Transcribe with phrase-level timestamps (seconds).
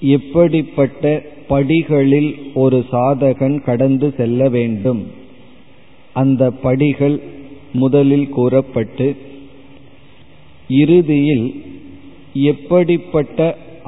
[0.00, 5.02] எப்படிப்பட்ட படிகளில் ஒரு சாதகன் கடந்து செல்ல வேண்டும்.
[6.12, 7.16] அந்த படிகள்
[7.72, 9.06] முதலில் கூறப்பட்டு
[10.80, 11.46] இறுதியில்
[12.50, 13.38] எப்படிப்பட்ட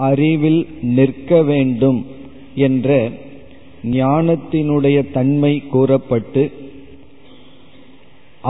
[0.09, 0.61] அறிவில்
[0.97, 2.01] நிற்க வேண்டும்
[2.67, 2.89] என்ற
[3.99, 6.43] ஞானத்தினுடைய தன்மை கூறப்பட்டு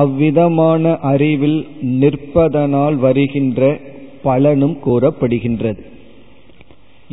[0.02, 1.58] அவ்விதமான அறிவில்
[2.00, 3.60] நிற்பதனால் வருகின்ற
[4.22, 5.82] பலனும் கூறப்படுகின்றது.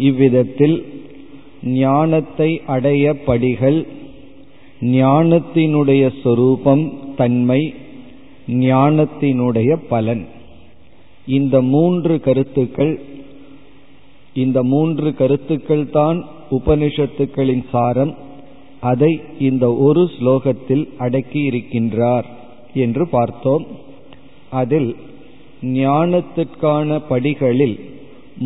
[0.08, 0.78] இவ்விதத்தில்
[1.82, 3.80] ஞானத்தை அடைய படிகள்
[4.92, 7.62] ஞானத்தினுடைய சொரூபம் தன்மை
[8.68, 10.24] ஞானத்தினுடைய பலன்.
[11.38, 12.94] இந்த மூன்று கருத்துக்கள்
[14.44, 16.20] இந்த மூன்று கருத்துக்கள் தான்
[16.58, 18.14] உபனிஷத்துக்களின் சாரம்.
[18.90, 22.28] அதை இந்த ஒரு ஸ்லோகத்தில் அடக்கி இருக்கின்றார்
[22.84, 23.66] என்று பார்த்தோம்.
[24.62, 24.92] அதில்
[25.80, 27.78] ஞானத்திற்கான படிகளில்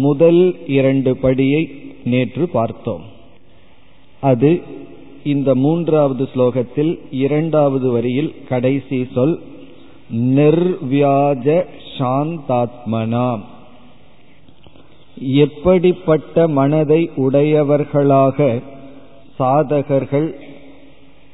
[0.06, 0.42] முதல்
[0.78, 1.64] இரண்டு படியை
[2.06, 3.04] நேற்று பார்த்தோம்.
[4.22, 4.52] அது
[5.34, 9.36] இந்த மூன்றாவது ஸ்லோகத்தில் இரண்டாவது வரியில் கடைசி சொல்
[10.38, 11.48] நிர்வியாஜ
[11.98, 13.40] சாந்தாத்மனா
[15.22, 18.60] எப்படிப்பட்ட மனதை உடையவர்களாக
[19.40, 20.34] சாதகர்கள்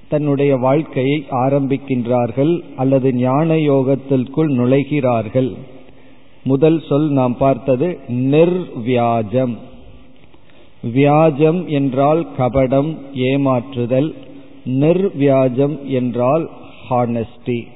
[0.09, 5.55] தன்னுடைய வாழ்க்கையை ஆரம்பிக்கின்றார்கள் அல்லது ஞான யோகத்திற்குள் நுழைகிறார்கள்?
[6.43, 9.57] முதல் சொல் நாம் பார்த்தது நிர்வியாஜம்.
[10.95, 14.13] வியாஜம் என்றால் கபடம் ஏமாற்றுதல்.
[14.65, 16.49] நிர்வியாஜம் என்றால்
[16.89, 17.67] ஹானஸ்டி.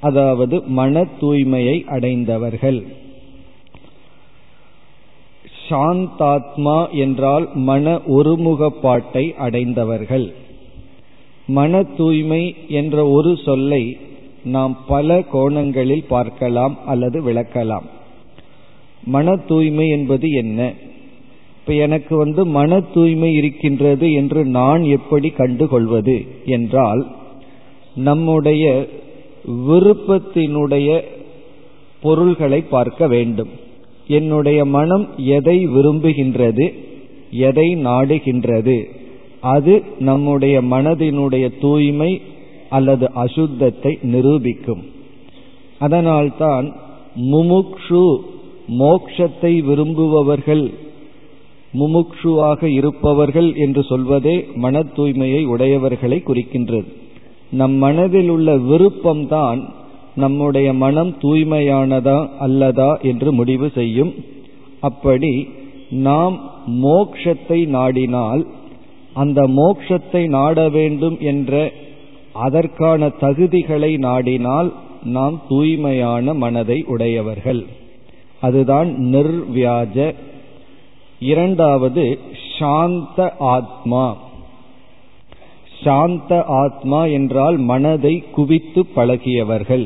[0.00, 2.84] அதாவது மன தூய்மையை அடைந்தவர்கள்.
[5.68, 10.32] சாந்தாத்மா என்றால் மன ஒருமுகப்பாட்டை அடைந்தவர்கள்.
[11.46, 13.96] மன தூய்மை என்ற ஒரு சொல்லை
[14.44, 17.86] நாம் பல கோணங்களில் பார்க்கலாம் அல்லது விளக்கலாம்.
[19.04, 20.72] மன தூய்மை என்பது என்ன?
[21.60, 27.06] இப்ப எனக்கு வந்து மன தூய்மை இருக்கின்றது என்று நான் எப்படி கண்டுகொள்வது என்றால்
[27.94, 28.88] நம்முடைய
[29.46, 31.02] விருப்பத்தினுடைய
[32.00, 33.48] பொருள்களை பார்க்க வேண்டும்.
[34.06, 36.74] என்னுடைய மனம் எதை விரும்புகின்றது
[37.30, 38.84] எதை நாடுகின்றது
[39.40, 42.20] அது நம்முடைய மனதினுடைய தூய்மை
[42.68, 44.82] அல்லது அசுத்தத்தை நிரூபிக்கும்.
[45.78, 46.74] அதனால்தான்
[47.16, 48.16] முமுக்ஷு
[48.68, 50.70] மோக்ஷத்தை விரும்புபவர்கள்
[51.74, 56.99] முமுக்ஷுவாக இருப்பவர்கள் என்று சொல்வதே மன தூய்மையை உடையவர்களை குறிக்கின்றது.
[57.50, 59.68] நம் மனதில் உள்ள விருப்பம்தான்
[60.14, 64.14] நம்முடைய மனம் தூய்மையானதா அல்லதா என்று முடிவு செய்யும்.
[64.80, 65.48] அப்படி
[65.90, 66.50] நாம்
[66.82, 68.46] மோக்ஷத்தை நாடினால்
[69.12, 71.72] அந்த மோக்ஷத்தை நாட வேண்டும் என்ற
[72.32, 74.72] அதற்கான தகுதிகளை நாடினால்
[75.04, 77.66] நாம் தூய்மையான மனதை உடையவர்கள்.
[78.40, 80.14] அதுதான் நிர்வியாஜ.
[81.20, 82.18] இரண்டாவது
[82.58, 84.16] சாந்த ஆத்மா.
[85.84, 89.84] சாந்த ஆத்மா என்றால் மனதை குவித்து பழகியவர்கள்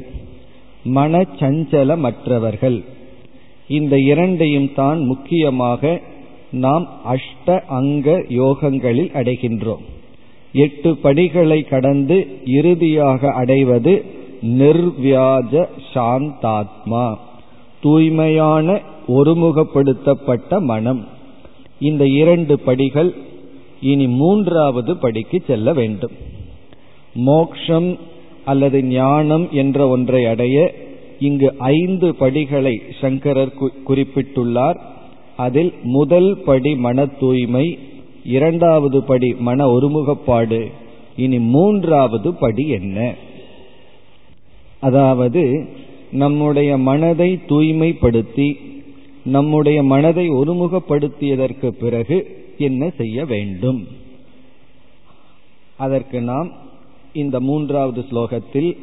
[0.95, 2.79] மனச்சஞ்சலமற்றவர்கள்.
[3.69, 6.01] இந்த இரண்டையும் தான் முக்கியமாக
[6.65, 9.85] நாம் அஷ்ட அங்க யோகங்களில் அடைகின்றோம்.
[10.53, 12.17] எட்டு படிகளை கடந்து
[12.59, 13.95] இறுதியாக அடைவது
[14.59, 15.53] நிர்வியாஜ
[15.95, 17.07] சாந்தாத்மா
[17.81, 18.67] தூய்மையான
[19.09, 21.03] ஒருமுகப்படுத்தப்பட்ட மனம்.
[21.81, 23.11] இந்த இரண்டு படிகள்
[23.91, 26.15] இனி மூன்றாவது படிக்கு செல்ல வேண்டும்.
[27.29, 27.89] மோக்ஷம்
[28.45, 30.59] அல்லது ஞானம் என்ற ஒன்றை அடைய
[31.21, 33.59] இங்கு ஐந்து படிகளை சங்கரர்
[33.89, 34.79] குறிப்பிட்டுள்ளார்.
[35.37, 37.67] அதில் முதல் படி மன தூய்மை
[38.25, 40.61] இரண்டாவது படி மன ஒருமுகப்பாடு
[41.17, 42.99] இனி மூன்றாவது படி என்ன?
[44.81, 45.43] அதாவது
[46.13, 48.49] நம்முடைய மனதை தூய்மைப்படுத்தி
[49.25, 52.19] நம்முடைய மனதை ஒருமுகப்படுத்தியதற்கு பிறகு
[52.59, 53.87] என்ன செய்ய வேண்டும்?
[55.77, 56.51] அதற்கு நாம்
[57.13, 58.77] இந்த மூன்றாவது ஸ்லோகத்தில்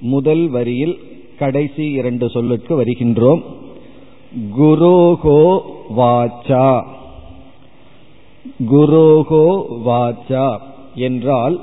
[0.00, 0.98] முதல் வரியில்
[1.38, 3.42] கடைசி இரண்டு சொல்லுக்கு வருகின்றோம்.
[4.58, 5.62] குரோகோ
[5.96, 6.84] வாச்சா.
[8.70, 10.58] குரோகோ வாச்சா
[10.94, 11.60] என்றால்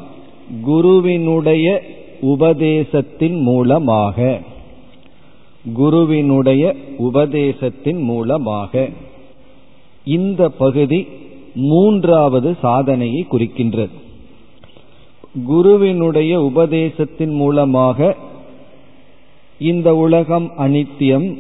[0.62, 1.84] குருவினுடைய
[2.22, 4.42] உபதேசத்தின் மூலமாக.
[5.74, 8.90] குருவினுடைய உபதேசத்தின் மூலமாக.
[10.06, 11.08] இந்த பகுதி
[11.56, 13.90] மூன்றாவது சாதனையை குறிக்கின்றது.
[15.46, 18.16] குருவினுடைய உபதேசத்தின் மூலமாக
[19.60, 21.38] இந்த உலகம் அனித்தியம்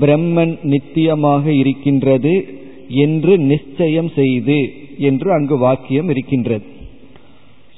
[0.00, 2.44] பிரம்மன் நித்தியமாக இருக்கின்றது
[2.88, 6.64] என்று நிச்சயம் செய்து என்று அங்கு வாக்கியம் இருக்கின்றது.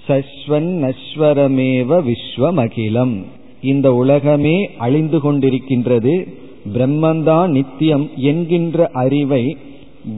[0.08, 3.24] சஸ்வன் நஸ்வரமேவ விஸ்வமகிலம்.
[3.62, 6.28] இந்த உலகமே அழிந்து கொண்டிருக்கின்றது.
[6.74, 9.56] பிரம்மந்தான் நித்தியம் என்கின்ற அறிவை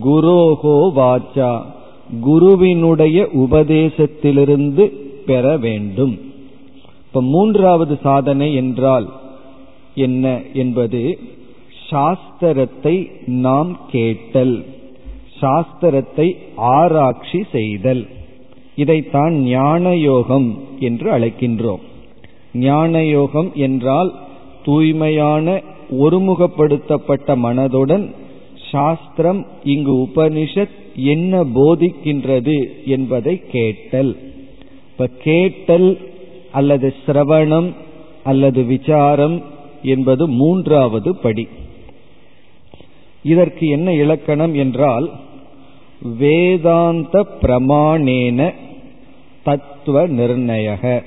[0.05, 1.51] குரோகோ வாச்சா
[2.21, 4.85] குருவினுடைய உபதேசத்திலிருந்து
[5.25, 6.15] பெற வேண்டும்.
[7.07, 9.07] இப்ப மூன்றாவது சாதனை என்றால்
[9.95, 11.19] என்ன என்பது
[11.91, 12.97] சாஸ்திரத்தை
[13.27, 14.65] நாம் கேட்டல்
[15.41, 18.07] சாஸ்திரத்தை ஆராய்ச்சி செய்தல்.
[18.75, 20.49] இதைத்தான் ஞான யோகம்
[20.79, 21.83] என்று அழைக்கின்றோம்.
[22.53, 24.11] ஞான யோகம் என்றால்
[24.63, 25.47] தூய்மையான
[25.99, 28.07] ஒருமுகப்படுத்தப்பட்ட மனதுடன்
[28.71, 34.17] சாஸ்திரம் இங்கு உபனிஷத் என்ன போதிக்கின்றது என்பதை கேட்டல்.
[34.91, 35.99] இப்ப கேட்டல்
[36.53, 37.73] அல்லது சிரவணம்
[38.25, 39.43] அல்லது விசாரம்
[39.83, 41.49] என்பது மூன்றாவது படி.
[43.23, 45.11] இதற்கு என்ன இலக்கணம் என்றால்
[46.19, 48.55] வேதாந்த பிரமாணேன
[49.43, 51.03] தத்துவ நிர்ணயக.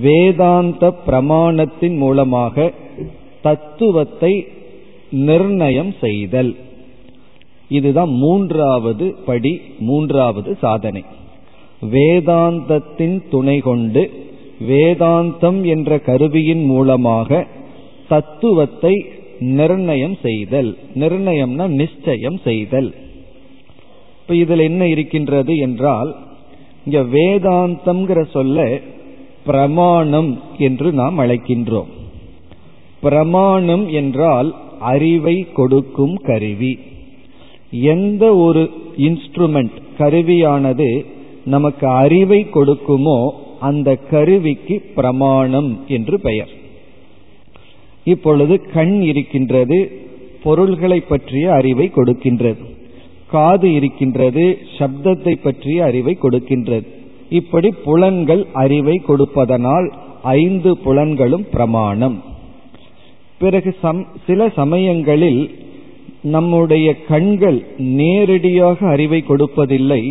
[0.00, 2.72] வேதாந்த பிரமாணத்தின் மூலமாக
[3.42, 4.46] தத்துவத்தை
[5.12, 6.56] நிர்ணயம் செய்தல்.
[7.68, 11.04] இதுதான் மூன்றாவது படி மூன்றாவது சாதனை.
[11.90, 14.10] வேதாந்தத்தின் துணை கொண்டு
[14.68, 17.46] வேதாந்தம் என்ற கருவியின் மூலமாக
[18.08, 19.04] தத்துவத்தை
[19.38, 20.78] நிர்ணயம் செய்தல்.
[20.94, 22.94] நிர்ணயம்னா நிச்சயம் செய்தல்.
[24.20, 26.16] இப்ப இதில் என்ன இருக்கின்றது என்றால்
[26.84, 28.80] இங்க வேதாந்தம்ங்கிற சொல்ல
[29.46, 31.90] பிரமாணம் என்று நாம் அழைக்கின்றோம்.
[33.00, 36.72] பிரமாணம் என்றால் அறிவை கொடுக்கும் கருவி.
[37.70, 38.62] எந்த ஒரு
[38.96, 40.88] இன்ஸ்ட்ருமெண்ட் கருவியானது
[41.44, 43.18] நமக்கு அறிவை கொடுக்குமோ
[43.60, 46.52] அந்த கருவிக்கு பிரமாணம் என்று பெயர்.
[48.04, 49.78] இப்பொழுது கண் இருக்கின்றது
[50.42, 52.62] பொருள்களை பற்றிய அறிவை கொடுக்கின்றது.
[53.30, 54.44] காது இருக்கின்றது
[54.78, 56.88] சப்தத்தை பற்றிய அறிவை கொடுக்கின்றது.
[57.30, 59.86] இப்படி புலன்கள் அறிவை கொடுப்பதனால்
[60.22, 62.16] ஐந்து புலன்களும் பிரமாணம்.
[63.42, 65.42] பிறகு சம் சில சமயங்களில்
[66.34, 67.58] நம்முடைய கண்கள்
[67.98, 70.02] நேரடியாக அறிவை கொடுப்பதில்லை.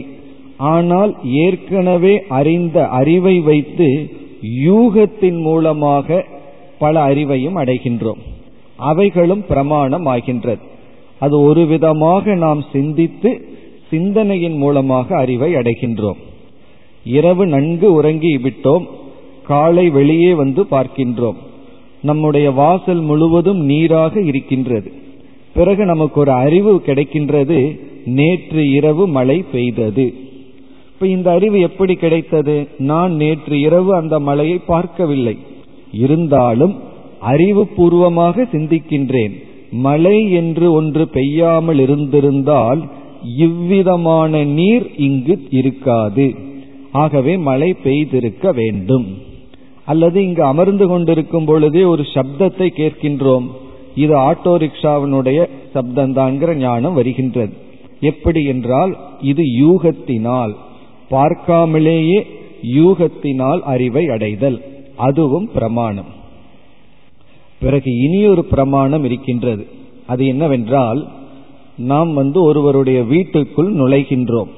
[0.72, 1.12] ஆனால்
[1.44, 3.88] ஏற்கனவே அறிந்த அறிவை வைத்து
[4.68, 6.07] யூகத்தின் மூலமாக
[6.81, 8.22] பல அறிவையும் அடைகின்றோம்.
[8.89, 10.63] அவைகளும் பிரமாணம் ஆகின்றது
[11.25, 13.31] அது ஒரு விதமாக நாம் சிந்தித்து
[13.92, 16.19] சிந்தனையின் மூலமாக அறிவை அடைகின்றோம்.
[17.18, 18.86] இரவு நன்கு உறங்கி விட்டோம்
[19.50, 21.39] காலை வெளியே வந்து பார்க்கின்றோம்.
[22.01, 24.92] நம்முடைய வாசல் முழுவதும் நீராக இருக்கின்றது.
[25.53, 30.13] பிறகு நமக்கு ஒரு அறிவு கிடைக்கின்றது நேற்று இரவு மழை பெய்தது.
[30.94, 32.68] இப்ப இந்த அறிவு எப்படி கிடைத்தது?
[32.77, 35.38] நான் நேற்று இரவு அந்த மழையை பார்க்கவில்லை.
[35.92, 36.75] இருந்தாலும்
[37.31, 39.43] அறிவுபூர்வமாக சிந்திக்கின்றேன்.
[39.72, 42.89] மழை என்று ஒன்று பெய்யாமல் இருந்திருந்தால்
[43.38, 46.36] இவ்விதமான நீர் இங்கு இருக்காது.
[46.91, 49.05] ஆகவே மழை பெய்திருக்க வேண்டும்.
[49.91, 53.48] அல்லது இங்கு அமர்ந்து கொண்டிருக்கும் பொழுதே ஒரு சப்தத்தை கேட்கின்றோம்.
[53.95, 55.39] இது ஆட்டோ ரிக்ஷாவினுடைய
[55.74, 57.53] சப்தந்தாங்கிற ஞானம் வருகின்றது.
[58.12, 58.93] எப்படி என்றால்
[59.31, 60.53] இது யூகத்தினால்
[61.12, 62.19] பார்க்காமலேயே
[62.79, 64.57] யூகத்தினால் அறிவை அடைதல்.
[65.07, 66.12] அதுவும் பிரமாணம்.
[67.60, 69.63] பிறகு இனியொரு பிரமாணம் இருக்கின்றது.
[70.07, 71.01] அது என்னவென்றால்
[71.91, 74.51] நாம் வந்து ஒருவருடைய வீட்டுக்குள் நுழைகின்றோம்.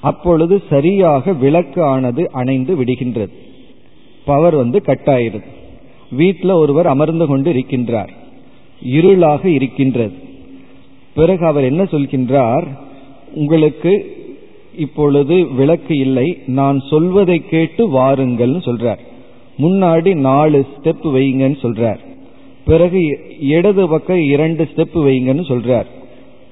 [0.00, 3.34] அப்பொழுது சரியாக விளக்கு ஆனது அணைந்து விடுகின்றது.
[4.28, 5.44] பவர் வந்து கட்டாயிருது.
[6.10, 8.08] வீட்டில் ஒருவர் அமர்ந்து கொண்டு இருக்கின்றார்.
[8.84, 10.12] இருளாக இருக்கின்றது.
[11.14, 12.66] பிறகு அவர் என்ன சொல்கின்றார்?
[13.34, 14.16] உங்களுக்கு
[14.76, 16.38] இப்பொழுது விளக்கு இல்லை.
[16.46, 18.98] நான் சொல்வதை கேட்டு வாருங்கள்னு சொல்றார்.
[19.58, 21.98] முன்னாடி நாலு ஸ்டெப் வைங்கன்னு சொல்றார்.
[22.64, 23.00] பிறகு
[23.40, 25.86] இடது பக்கம் இரண்டு ஸ்டெப் வைங்கன்னு சொல்றார்.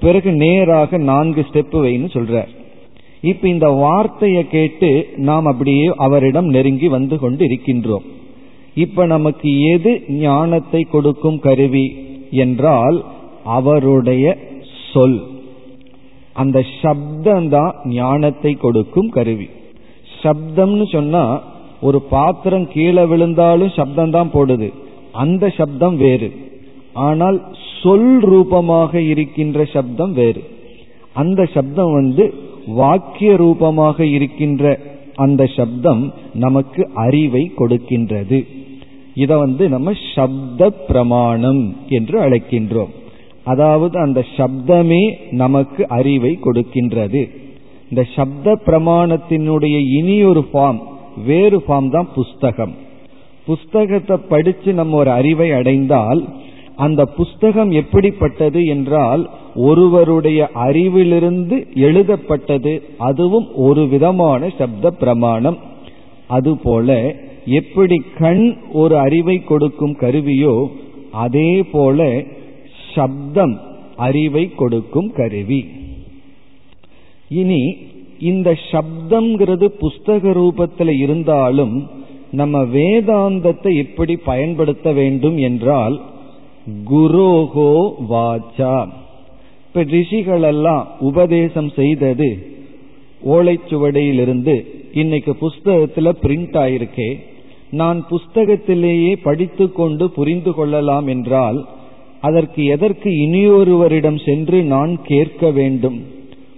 [0.01, 2.49] பிறகு நேராக நான்கு ஸ்டெப் வைன்னு சொல்றார்.
[3.27, 4.91] இப்ப இந்த வார்த்தையை கேட்டு
[5.29, 8.07] நாம் அப்படியே அவரிடம் நெருங்கி வந்து கொண்டு இருக்கின்றோம்
[8.85, 11.87] இப்ப நமக்கு எது ஞானத்தை கொடுக்கும் கருவி
[12.45, 12.99] என்றால்
[13.45, 14.25] அவருடைய
[14.93, 15.21] சொல்.
[16.33, 19.49] அந்த சப்தம்தான் ஞானத்தை கொடுக்கும் கருவி.
[20.23, 21.25] சப்தம்னு சொன்னா
[21.81, 24.69] ஒரு பாத்திரம் கீழே விழுந்தாலும் சப்தம் தான் போடுது.
[25.23, 26.29] அந்த சப்தம் வேறு.
[27.07, 27.39] ஆனால்
[27.81, 30.43] சொல் ரூபமாக இருக்கின்ற சப்தம் வேறு.
[31.13, 32.25] அந்த சப்தம் வந்து
[32.67, 34.81] வாக்கிய ரூபமாக இருக்கின்ற
[35.15, 38.47] அந்த சப்தம் நமக்கு அறிவை கொடுக்கின்றது.
[39.15, 42.89] இதை வந்து நம்ம சப்த பிரமாணம் என்று அழைக்கின்றோம்.
[43.45, 47.29] அதாவது அந்த சப்தமே நமக்கு அறிவை கொடுக்கின்றது.
[47.91, 50.79] இந்த சப்த பிரமாணத்தினுடைய இனி ஒரு ஃபார்ம்
[51.25, 52.75] வேறு ஃபார்ம் தான் புஸ்தகம்.
[53.47, 56.25] புஸ்தகத்தை படிச்சு நம்ம ஒரு அறிவை அடைந்தால்
[56.77, 59.23] அந்த புஸ்தகம் எப்படிப்பட்டது என்றால்
[59.55, 61.57] ஒருவருடைய அறிவிலிருந்து
[61.87, 65.59] எழுதப்பட்டது அதுவும் ஒரு விதமான சப்த பிரமாணம்.
[66.29, 66.99] அதுபோல
[67.61, 70.55] எப்படி கண் ஒரு அறிவை கொடுக்கும் கருவியோ
[71.25, 72.09] அதே போல
[72.95, 73.55] சப்தம்
[74.09, 75.61] அறிவை கொடுக்கும் கருவி.
[77.41, 77.63] இனி
[78.19, 81.75] இந்த சப்தம்ங்கிறது புஸ்தக ரூபத்தில் இருந்தாலும்
[82.31, 85.97] நம்ம வேதாந்தத்தை எப்படி பயன்படுத்த வேண்டும் என்றால்
[86.91, 88.89] குரோகோ வாச்சா.
[89.67, 92.47] இப்ப ரிஷிகள் எல்லாம் உபதேசம் செய்தது
[93.27, 97.21] ஓலைச்சுவடையிலிருந்து இன்னைக்கு புஸ்தகத்துல பிரிண்ட் ஆயிருக்கே.
[97.71, 101.67] நான் புஸ்தகத்திலேயே படித்து கொண்டு புரிந்து கொள்ளலாம் என்றால்
[102.21, 106.05] அதற்கு எதற்கு இனியொருவரிடம் சென்று நான் கேட்க வேண்டும்?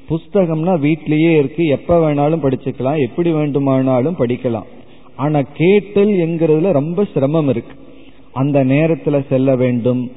[0.09, 4.69] புஸ்தகம்னா வீட்டிலேயே இருக்கு எப்ப வேணாலும் படிச்சுக்கலாம் எப்படி வேண்டுமானாலும் படிக்கலாம்.
[5.17, 7.87] ஆனா கேட்டல் என்கிறதுல ரொம்ப சிரமம் இருக்கு.
[8.33, 10.11] அந்த நேரத்துல செல்ல வேண்டும்.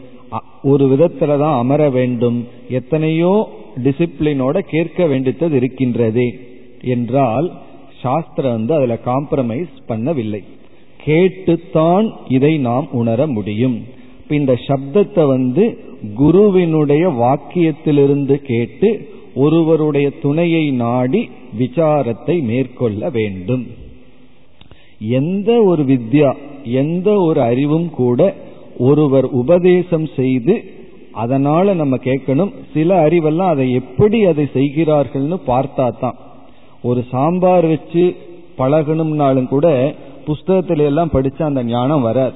[0.64, 2.48] ஒரு விதத்துல தான் அமர வேண்டும்.
[2.70, 3.50] எத்தனையோ
[3.84, 6.40] டிசிப்ளினோட கேட்க வேண்டித்தது இருக்கின்றது
[6.82, 7.52] என்றால்
[8.02, 10.44] சாஸ்திரம் வந்து அதுல காம்ப்ரமைஸ் பண்ணவில்லை.
[10.98, 13.86] கேட்டுத்தான் இதை நாம் உணர முடியும்.
[14.30, 15.64] இந்த சப்தத்தை வந்து
[16.16, 23.68] குருவினுடைய வாக்கியத்திலிருந்து கேட்டு ஒருவருடைய துணையை நாடி விசாரத்தை மேற்கொள்ள வேண்டும்.
[25.00, 28.36] எந்த ஒரு வித்யா எந்த ஒரு அறிவும் கூட
[28.78, 30.64] ஒருவர் உபதேசம் செய்து
[31.12, 32.54] அதனால நம்ம கேட்கணும்.
[32.74, 36.18] சில அறிவெல்லாம் அதை எப்படி அதை செய்கிறார்கள்னு பார்த்தா தான்
[36.84, 38.16] ஒரு சாம்பார் வச்சு
[38.58, 39.96] பழகணும்னாலும் கூட
[40.28, 42.34] புஸ்தகத்தில எல்லாம் படிச்சா அந்த ஞானம் வராது.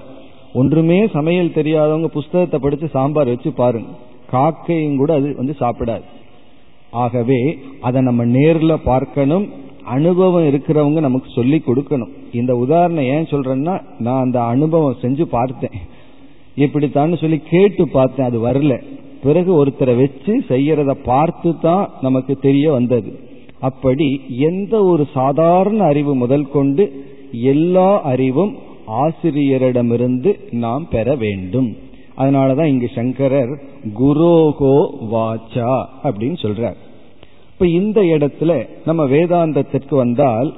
[0.54, 3.88] ஒன்றுமே சமையல் தெரியாதவங்க புஸ்தகத்தை படிச்சு சாம்பார் வச்சு பாருங்க.
[4.32, 6.04] காக்கையும் கூட அது வந்து சாப்பிடாது.
[6.92, 9.50] ஆகவே அதை நம்ம நேர்ல பார்க்கணும்.
[9.86, 12.12] அனுபவம் இருக்கிறவங்க நமக்கு சொல்லி கொடுக்கணும்.
[12.34, 15.78] இந்த உதாரணம் ஏன் சொல்றேன்னா நான் அந்த அனுபவம் செஞ்சு பார்த்தேன்.
[16.56, 18.82] இப்படித்தான் சொல்லி கேட்டு பார்த்தேன் அது வரல.
[19.24, 23.20] பிறகு ஒருத்தரை வச்சு செய்யறத பார்த்து தான் நமக்கு தெரிய வந்தது.
[23.60, 28.56] அப்படி எந்த ஒரு சாதாரண அறிவு முதல் கொண்டு எல்லா அறிவும்
[28.88, 31.78] ஆசிரியரிடமிருந்து நாம் பெற வேண்டும்.
[32.18, 33.54] அதனாலதான் இங்கு சங்கரர்
[34.00, 34.76] குரோகோ
[35.12, 36.78] வாச்சா அப்படின்னு சொல்றார்.
[37.56, 40.50] இப்ப இந்த இடத்துல நம்ம வேதாந்தத்திற்கு வந்தால்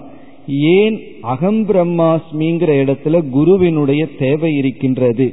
[0.48, 5.28] ஏன் அகம் பிரம்மாஸ்மிங்கிற இடத்துல குருவினுடைய தேவை இருக்கின்றது?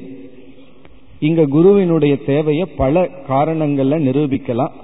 [1.21, 4.75] இங்க குருவினுடைய தேவையை பல காரணங்கள்ல நிரூபிக்கலாம்.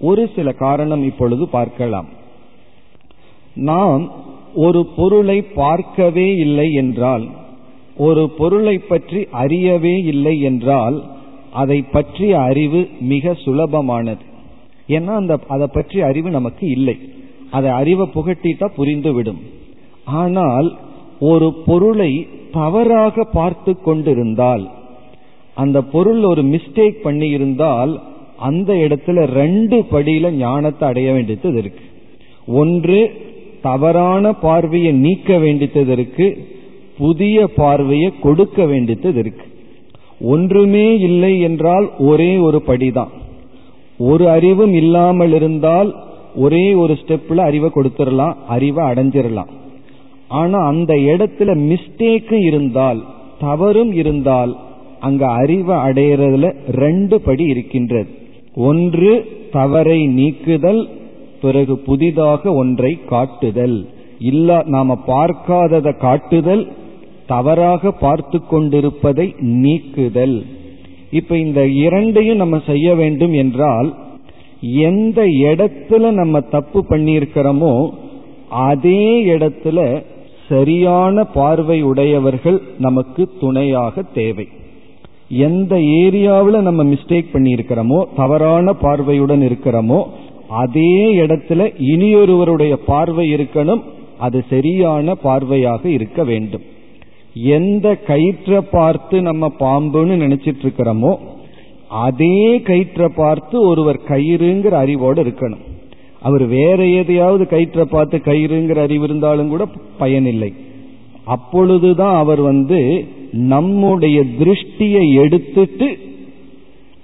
[0.00, 2.08] ஒரு சில காரணம் இப்பொழுது பார்க்கலாம்.
[3.54, 4.12] நாம்
[4.54, 7.28] ஒரு பொருளை பார்க்கவே இல்லை என்றால்
[7.96, 10.98] ஒரு பொருளை பற்றி அறியவே இல்லை என்றால்
[11.52, 14.24] அதை பற்றிய அறிவு மிக சுலபமானது.
[14.88, 16.96] ஏன்னா அந்த அதை பற்றிய அறிவு நமக்கு இல்லை.
[17.50, 19.40] அதை அறிவை புகட்டிட்டா புரிந்துவிடும்
[20.04, 20.78] ஆனால்
[21.20, 24.70] ஒரு பொருளை தவறாக பார்த்து கொண்டிருந்தால்
[25.54, 27.92] அந்த பொருள் ஒரு மிஸ்டேக் பண்ணி இருந்தால்
[28.36, 31.84] அந்த இடத்துல ரெண்டு படியில ஞானத்தை அடைய வேண்டியது இருக்கு.
[32.46, 32.98] ஒன்று
[33.62, 36.26] தவறான பார்வையை நீக்க வேண்டியது இருக்கு.
[36.98, 39.46] புதிய பார்வையை கொடுக்க வேண்டியது இருக்கு.
[40.20, 43.12] ஒன்றுமே இல்லை என்றால் ஒரே ஒரு படிதான்.
[43.98, 45.94] ஒரு அறிவும் இல்லாமல் இருந்தால்
[46.34, 49.48] ஒரே ஒரு ஸ்டெப்ல அறிவை கொடுத்துடலாம் அறிவை அடைஞ்சிடலாம்.
[50.28, 53.04] ஆனா அந்த இடத்துல மிஸ்டேக்கு இருந்தால்
[53.40, 54.56] தவறும் இருந்தால்
[55.00, 58.08] அங்க அறிவை அடையிறதுல ரெண்டு படி இருக்கின்றது.
[58.54, 60.88] ஒன்று தவறை நீக்குதல்
[61.40, 63.88] பிறகு புதிதாக ஒன்றை காட்டுதல்.
[64.18, 66.72] இல்ல நாம பார்க்காததை காட்டுதல்
[67.26, 70.44] தவறாக பார்த்து கொண்டிருப்பதை நீக்குதல்.
[71.10, 73.88] இப்ப இந்த இரண்டையும் நம்ம செய்ய வேண்டும் என்றால்
[74.60, 77.90] எந்த இடத்துல நம்ம தப்பு பண்ணியிருக்கிறோமோ
[78.48, 80.04] அதே இடத்துல
[80.48, 84.48] சரியான பார்வை உடையவர்கள் நமக்கு துணையாக தேவை.
[85.28, 90.00] எந்த ஏரியாவில் நம்ம மிஸ்டேக் பண்ணியிருக்கிறோமோ தவறான பார்வையுடன் இருக்கிறோமோ
[90.48, 93.82] அதே இடத்துல இனியொருவருடைய பார்வை இருக்கணும்
[94.18, 96.64] அது சரியான பார்வையாக இருக்க வேண்டும்.
[97.34, 101.16] எந்த கயிற்றை பார்த்து நம்ம பாம்புன்னு நினைச்சிட்டு இருக்கிறோமோ
[101.88, 105.64] அதே கயிற்றை பார்த்து ஒருவர் கயிறுங்கிற அறிவோடு இருக்கணும்.
[106.20, 109.66] அவர் வேற எதையாவது கயிற்றை பார்த்து கயிறுங்கிற அறிவு இருந்தாலும் கூட
[109.98, 110.54] பயனில்லை.
[111.24, 115.98] அப்பொழுதுதான் அவர் வந்து நம்முடைய திருஷ்டியை எடுத்துட்டு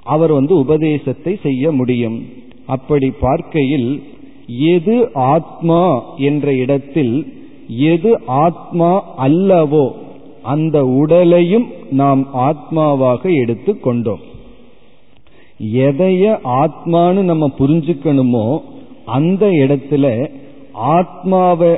[0.02, 2.26] அவர் வந்து உபதேசத்தை செய்ய முடியும்.
[2.66, 4.02] அப்படி பார்க்கையில்
[4.48, 7.26] எது ஆத்மா என்ற இடத்தில்
[7.68, 9.92] எது ஆத்மா அல்லவோ
[10.44, 14.22] அந்த உடலையும் நாம் ஆத்மாவாக எடுத்து கொண்டோம்.
[15.86, 16.24] எதைய
[16.62, 18.46] ஆத்மான்னு நம்ம புரிஞ்சுக்கணுமோ
[19.04, 20.06] அந்த இடத்துல
[20.94, 21.72] ஆத்மாவை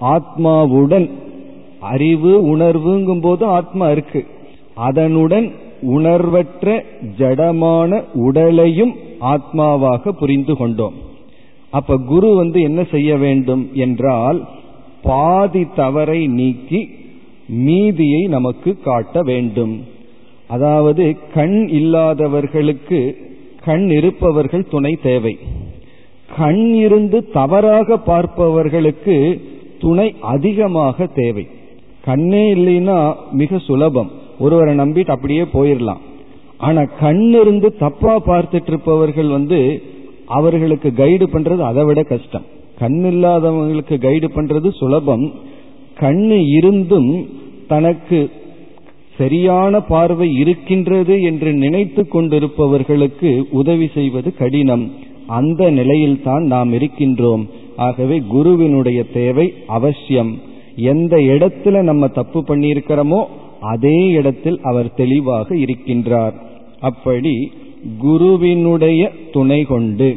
[0.00, 1.06] ஆத்மாவுடன்
[1.80, 4.20] அறிவு உணர்வுங்கும் போது ஆத்மா இருக்கு.
[4.74, 5.46] அதனுடன்
[5.82, 6.84] உணர்வற்ற
[7.18, 10.96] ஜடமான உடலையும் ஆத்மாவாக புரிந்து கொண்டோம்.
[11.70, 14.38] அப்ப குரு வந்து என்ன செய்ய வேண்டும் என்றால்
[15.02, 16.80] பாதி தவறை நீக்கி
[17.52, 19.74] மீதியை நமக்கு காட்ட வேண்டும்.
[20.48, 23.16] அதாவது கண் இல்லாதவர்களுக்கு
[23.64, 25.38] கண் இருப்பவர்கள் துணை தேவை.
[26.36, 29.16] கண் இருந்து தவறாக பார்ப்பவர்களுக்கு
[29.78, 31.46] துணை அதிகமாக தேவை.
[32.04, 34.10] கண்ணே இல்லைன்னா மிக சுலபம்.
[34.38, 36.02] ஒருவரை நம்பிட்டு அப்படியே போயிடலாம்
[36.58, 39.82] ஆனா கண் இருந்து தப்பா பார்த்துட்டு இருப்பவர்கள் வந்து
[40.26, 42.46] அவர்களுக்கு கைடு பண்றது அதை விட கஷ்டம்.
[42.78, 45.32] கண் இல்லாதவங்களுக்கு கைடு பண்றது சுலபம்.
[45.94, 47.28] கண் இருந்தும்
[47.72, 48.20] தனக்கு
[49.18, 54.84] சரியான பார்வை இருக்கின்றது என்று நினைத்து கொண்டிருப்பவர்களுக்கு உதவி செய்வது கடினம்.
[55.26, 57.44] அந்த நிலையில்தான் நாம் இருக்கின்றோம்.
[57.76, 60.32] ஆகவே குருவினுடைய தேவை அவசியம்.
[60.76, 63.20] எந்த இடத்துல நம்ம தப்பு பண்ணியிருக்கிறோமோ
[63.74, 66.36] அதே இடத்தில் அவர் தெளிவாக இருக்கின்றார்.
[66.80, 67.34] அப்படி
[67.98, 69.02] குருவினுடைய
[69.32, 70.08] துணை கொண்டு.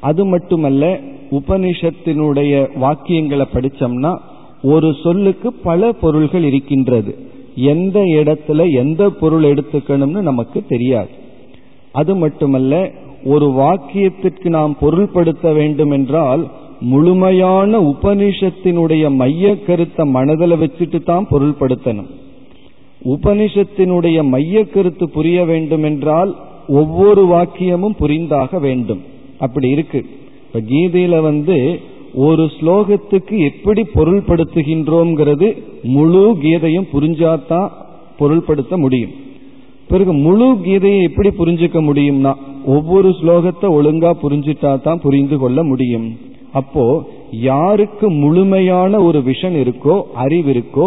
[0.00, 0.84] அது மட்டுமல்ல
[1.30, 2.52] உபனிஷத்தினுடைய
[2.82, 4.12] வாக்கியங்களை படிச்சோம்னா
[4.62, 7.18] ஒரு சொல்லுக்கு பல பொருள்கள் இருக்கின்றது.
[7.54, 11.08] எந்த இடத்துல எந்த பொருள் எடுத்துக்கணும்னு நமக்கு தெரியாது.
[11.92, 12.90] அது மட்டுமல்ல
[13.24, 22.06] ஒரு வாக்கியத்திற்கு நாம் பொருள்படுத்த வேண்டும் என்றால் முழுமையான உபனிஷத்தினுடைய மைய கருத்தை மனதில் வச்சுட்டு தான் பொருள்படுத்தணும்.
[23.04, 26.36] உபனிஷத்தினுடைய மைய கருத்து புரிய வேண்டும் என்றால்
[26.68, 29.00] ஒவ்வொரு வாக்கியமும் புரிந்தாக வேண்டும்.
[29.38, 30.04] அப்படி இருக்கு.
[30.46, 31.80] இப்ப கீதையில வந்து
[32.24, 35.48] ஒரு ஸ்லோகத்துக்கு எப்படி பொருள்படுத்துகின்றோம்ங்கிறது
[35.94, 37.70] முழு கீதையும் புரிஞ்சாதான்
[38.18, 39.14] பொருள்படுத்த முடியும்.
[39.88, 42.32] பிறகு முழு கீதையை எப்படி புரிஞ்சுக்க முடியும்னா
[42.66, 46.06] ஒவ்வொரு ஸ்லோகத்தை ஒழுங்கா புரிஞ்சிட்டா தான் புரிந்து கொள்ள முடியும்.
[46.52, 46.84] அப்போ
[47.30, 50.86] யாருக்கு முழுமையான ஒரு விஷன் இருக்கோ அறிவு இருக்கோ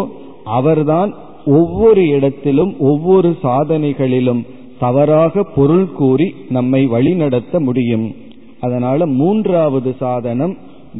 [0.58, 1.12] அவர்தான்
[1.58, 4.42] ஒவ்வொரு இடத்திலும் ஒவ்வொரு சாதனைகளிலும்
[4.78, 8.06] தவறாக பொருள் கூறி நம்மை வழிநடத்த முடியும்.
[8.60, 10.54] அதனால மூன்றாவது சாதனம்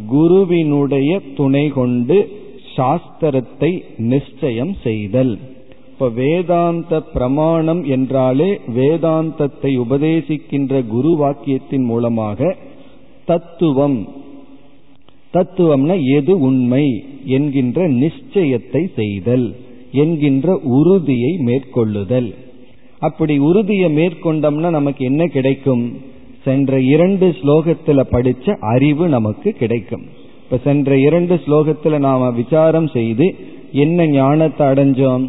[0.08, 2.16] குருவினுடைய துணை கொண்டு
[2.76, 5.38] சாஸ்திரத்தை நிச்சயம் செய்தல்.
[5.92, 12.56] இப்ப வேதாந்த பிரமாணம் என்றாலே வேதாந்தத்தை உபதேசிக்கின்ற குரு வாக்கியத்தின் மூலமாக
[13.24, 14.08] தத்துவம்
[15.32, 19.56] தத்துவம்னா எது உண்மை என்கின்ற நிச்சயத்தை செய்தல்
[19.92, 22.34] என்கின்ற உறுதியை மேற்கொள்ளுதல்.
[22.98, 25.84] அப்படி உறுதியை மேற்கொண்டோம்னா நமக்கு என்ன கிடைக்கும்?
[26.44, 30.04] சென்ற இரண்டு ஸ்லோகத்துல படிச்ச அறிவு நமக்கு கிடைக்கும்.
[30.44, 33.26] இப்ப சென்ற இரண்டு ஸ்லோகத்துல நாம விசாரம் செய்து
[33.72, 35.24] என்ன ஞானத்தை அடைஞ்சோம்?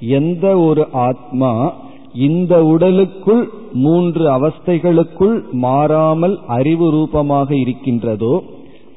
[0.00, 1.74] எந்த ஒரு ஆத்மா
[2.14, 8.42] இந்த உடலுக்குள் மூன்று அவஸ்தைகளுக்குள் மாறாமல் அறிவு ரூபமாக இருக்கின்றதோ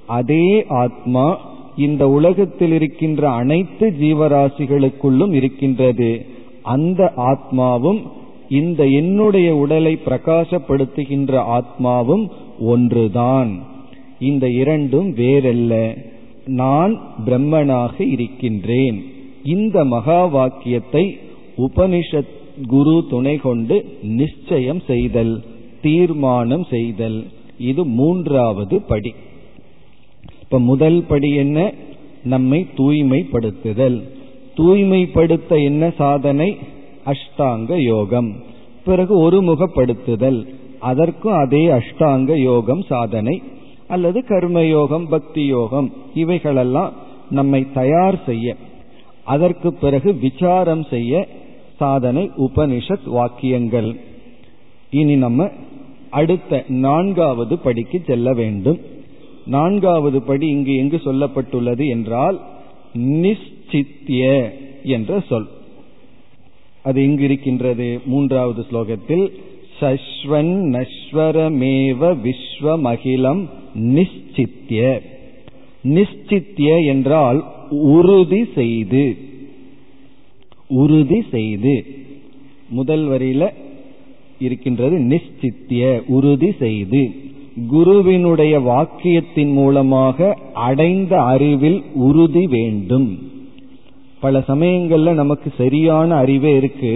[0.06, 1.26] அதே ஆத்மா
[1.78, 6.26] இந்த உலகத்தில் இருக்கின்ற அனைத்து ஜீவராசிகளுக்குள்ளும் இருக்கின்றது.
[6.63, 8.02] அந்த ஆத்மாவும்
[8.52, 13.68] இந்த என்னுடைய உடலை பிரகாசப்படுத்துகின்ற ஆத்மாவும் ஒன்றுதான்.
[14.20, 15.98] இந்த இரண்டும் வேறல்ல.
[16.46, 19.04] நான் பிரம்மனாக இருக்கின்றேன்.
[19.44, 21.18] இந்த மகா வாக்கியத்தை
[21.58, 25.44] உபனிஷத் குரு துணை கொண்டு நிச்சயம் செய்தல்
[25.82, 27.26] தீர்மானம் செய்தல்.
[27.60, 29.14] இது மூன்றாவது படி.
[30.42, 31.74] இப்ப முதல் படி என்ன?
[32.24, 34.02] நம்மை தூய்மைப்படுத்துதல்.
[34.56, 36.58] தூய்மைப்படுத்த என்ன சாதனை?
[37.06, 38.36] அஷ்டாங்க யோகம்.
[38.86, 40.46] பிறகு ஒருமுகப்படுத்துதல்.
[40.80, 43.42] அதற்கும் அதே அஷ்டாங்க யோகம் சாதனை.
[43.88, 46.94] அல்லது கர்மயோகம் பக்தி யோகம் இவைகளெல்லாம்
[47.30, 48.56] நம்மை தயார் செய்ய.
[49.24, 51.28] அதற்கு பிறகு விசாரம் செய்ய
[51.76, 53.96] சாதனை உபனிஷத் வாக்கியங்கள்.
[54.90, 55.50] இனி நம்ம
[56.10, 58.80] அடுத்த நான்காவது படிக்கு செல்ல வேண்டும்.
[59.46, 62.42] நான்காவது படி இங்கு எங்கு சொல்லப்பட்டுள்ளது என்றால்
[62.94, 64.52] நிச்சித்திய
[64.84, 65.48] என்ற சொல்.
[66.84, 69.32] அது எங்கு இருக்கின்றது மூன்றாவது ஸ்லோகத்தில்
[69.80, 75.02] சஸ்வன் நஸ்வரமேவ விஸ்வமகிலம் நிச்சித்திய
[75.84, 79.17] நிச்சித்திய என்றால் உறுதி செய்து.
[80.67, 81.86] உறுதி செய்து.
[82.70, 83.54] முதல் வரியில
[84.39, 87.12] இருக்கின்றது நிச்சித்திய உறுதி செய்து.
[87.67, 93.32] குருவினுடைய வாக்கியத்தின் மூலமாக அடைந்த அறிவில் உறுதி வேண்டும்.
[94.22, 96.94] பல சமயங்கள்ல நமக்கு சரியான அறிவே இருக்கு.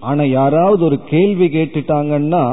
[0.00, 2.44] ஆனா யாராவது ஒரு கேள்வி கேட்டுட்டாங்கன்னா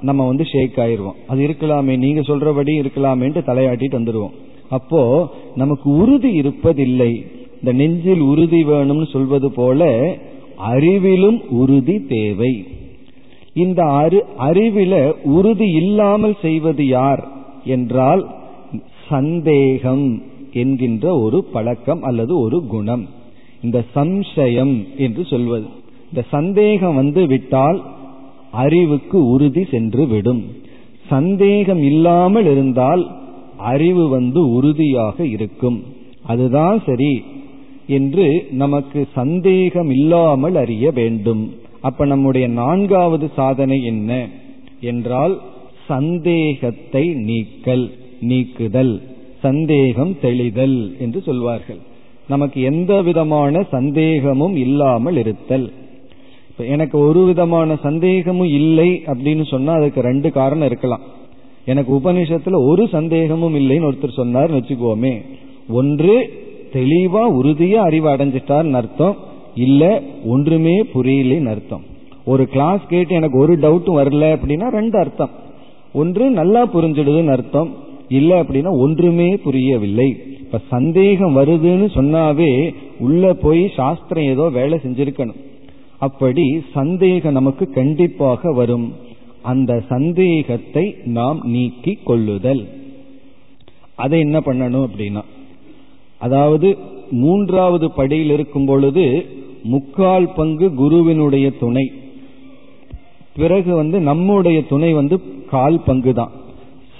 [0.00, 1.18] நம்ம வந்து ஷேக் ஆயிருவோம்.
[1.26, 4.36] அது இருக்கலாமே நீங்க சொல்றபடி இருக்கலாமேன்ட்டு தலையாட்டிட்டு வந்துடுவோம்
[4.68, 5.00] அப்போ
[5.54, 7.12] நமக்கு உறுதி இருப்பதில்லை.
[7.58, 9.90] இந்த நெஞ்சில் உறுதி வேணும்னு சொல்வது போல
[10.72, 12.52] அறிவிலும் உறுதி தேவை.
[13.54, 14.94] இந்த அறி அறிவில
[15.36, 17.22] உறுதி இல்லாமல் செய்வது யார்
[17.64, 18.22] என்றால்
[19.08, 20.06] சந்தேகம்
[20.52, 23.04] என்கின்ற ஒரு பழக்கம் அல்லது ஒரு குணம்.
[23.62, 25.66] இந்த சம்சயம் என்று சொல்வது.
[26.10, 27.78] இந்த சந்தேகம் வந்து விட்டால்
[28.50, 30.42] அறிவுக்கு உறுதி சென்று விடும்.
[31.08, 33.02] சந்தேகம் இல்லாமல் இருந்தால்
[33.56, 35.78] அறிவு வந்து உறுதியாக இருக்கும்.
[36.22, 37.14] அதுதான் சரி
[37.86, 38.26] என்று
[38.62, 41.42] நமக்கு சந்தேகம் இல்லாமல் அறிய வேண்டும்.
[41.80, 44.10] அப்ப நம்முடைய நான்காவது சாதனை என்ன
[44.80, 45.34] என்றால்
[45.86, 47.86] சந்தேகத்தை நீக்கல்
[48.20, 48.94] நீக்குதல்
[49.40, 51.80] சந்தேகம் தெளிதல் என்று சொல்வார்கள்.
[52.32, 55.66] நமக்கு எந்த விதமான சந்தேகமும் இல்லாமல் இருத்தல்.
[56.50, 61.04] இப்ப எனக்கு ஒரு விதமான சந்தேகமும் இல்லை அப்படின்னு சொன்னா அதுக்கு ரெண்டு காரணம் இருக்கலாம்.
[61.64, 65.14] எனக்கு உபனிஷத்துல ஒரு சந்தேகமும் இல்லைன்னு ஒருத்தர் சொன்னார் வச்சுக்கோமே.
[65.68, 66.14] ஒன்று
[66.72, 69.16] தெளிவா உறுதியா அறிவு அடைஞ்சிட்டார்னு அர்த்தம்.
[69.54, 69.82] இல்ல
[70.24, 71.84] ஒன்றுமே புரியலன்னு அர்த்தம்.
[72.24, 75.32] ஒரு கிளாஸ் கேட்டு எனக்கு ஒரு டவுட்டும் வரல அப்படின்னா ரெண்டு அர்த்தம்.
[75.92, 77.70] ஒன்று நல்லா புரிஞ்சிடுதுன்னு அர்த்தம்.
[78.08, 80.10] இல்ல அப்படின்னா ஒன்றுமே புரியவில்லை.
[80.52, 82.48] இப்ப சந்தேகம் வருதுன்னு சொன்னாவே
[82.98, 85.38] உள்ள போய் சாஸ்திரம் ஏதோ வேலை செஞ்சிருக்கணும்.
[85.98, 88.84] அப்படி சந்தேகம் நமக்கு கண்டிப்பாக வரும்.
[89.42, 92.62] அந்த சந்தேகத்தை நாம் நீக்கி கொள்ளுதல்.
[93.94, 95.22] அதை என்ன பண்ணணும் அப்படின்னா
[96.18, 96.70] அதாவது
[97.22, 99.04] மூன்றாவது படியில் இருக்கும் பொழுது
[99.74, 101.86] முக்கால் பங்கு குருவினுடைய துணை.
[103.34, 105.18] பிறகு வந்து நம்முடைய துணை வந்து
[105.54, 106.34] கால் பங்கு தான்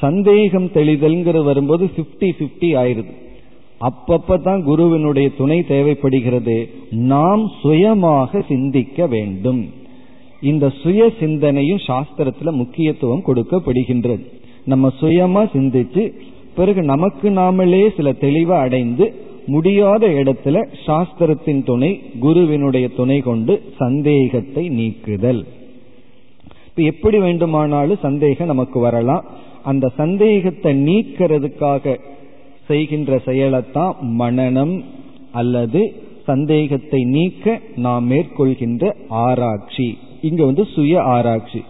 [0.00, 3.12] சந்தேகம் தெளிதல்ங்கிறது வரும்போது பிப்டி பிப்டி ஆயிருது.
[3.88, 6.56] அப்பப்ப தான் குருவினுடைய துணை தேவைப்படுகிறது.
[6.90, 9.62] நாம் சுயமாக சிந்திக்க வேண்டும்.
[10.40, 14.24] இந்த சுய சிந்தனையும் சாஸ்திரத்துல முக்கியத்துவம் கொடுக்கப்படுகின்றது.
[14.64, 16.04] நம்ம சுயமா சிந்திச்சு
[16.54, 19.06] பிறகு நமக்கு நாமளே சில தெளிவை அடைந்து
[19.46, 21.90] முடியாத இடத்துல சாஸ்திரத்தின் துணை
[22.20, 25.40] குருவினுடைய துணை கொண்டு சந்தேகத்தை நீக்குதல்.
[26.68, 29.24] இப்ப எப்படி வேண்டுமானாலும் சந்தேகம் நமக்கு வரலாம்.
[29.64, 31.94] அந்த சந்தேகத்தை நீக்கிறதுக்காக
[32.66, 34.84] செய்கின்ற செயலைத்தான் மனநம்
[35.32, 39.98] அல்லது சந்தேகத்தை நீக்க நாம் மேற்கொள்கின்ற ஆராய்ச்சி.
[40.20, 41.62] இங்க வந்து சுய ஆராய்ச்சி.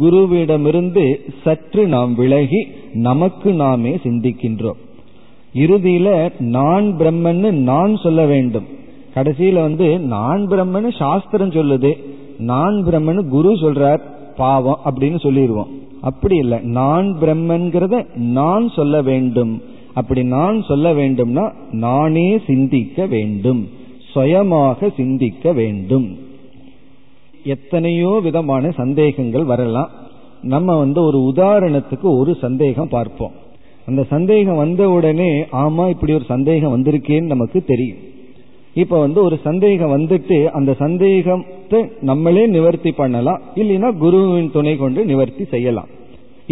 [0.00, 4.78] குருவிடமிருந்து சற்று நாம் விலகி நமக்கு நாமே சிந்திக்கின்றோம்.
[5.54, 8.64] இறுதியில நான் பிரம்மன்னு நான் சொல்ல வேண்டும்.
[9.14, 11.92] கடைசியில வந்து நான் பிரம்மன்னு சாஸ்திரம் சொல்லுது.
[12.38, 14.00] நான் பிரம்மன்னு குரு சொல்றார்
[14.36, 15.68] பாவம் அப்படின்னு சொல்லிடுவோம்
[16.00, 16.58] அப்படி இல்லை.
[16.58, 19.62] நான் பிரம்மன்கிறத நான் சொல்ல வேண்டும்.
[20.00, 21.44] அப்படி நான் சொல்ல வேண்டும்னா
[21.84, 23.62] நானே சிந்திக்க வேண்டும்.
[24.12, 26.08] சுயமாக சிந்திக்க வேண்டும்.
[27.44, 29.90] எத்தனையோ விதமான சந்தேகங்கள் வரலாம்.
[30.54, 33.36] நம்ம வந்து ஒரு உதாரணத்துக்கு ஒரு சந்தேகம் பார்ப்போம்.
[33.86, 35.30] அந்த சந்தேகம் வந்த உடனே
[35.62, 38.02] ஆமா இப்படி ஒரு சந்தேகம் வந்திருக்கேன்னு நமக்கு தெரியும்.
[38.74, 43.40] இப்ப வந்து ஒரு சந்தேகம் வந்துட்டு அந்த சந்தேகத்தை நம்மளே நிவர்த்தி பண்ணலாம்.
[43.54, 45.88] இல்லைன்னா குருவின் துணை கொண்டு நிவர்த்தி செய்யலாம்.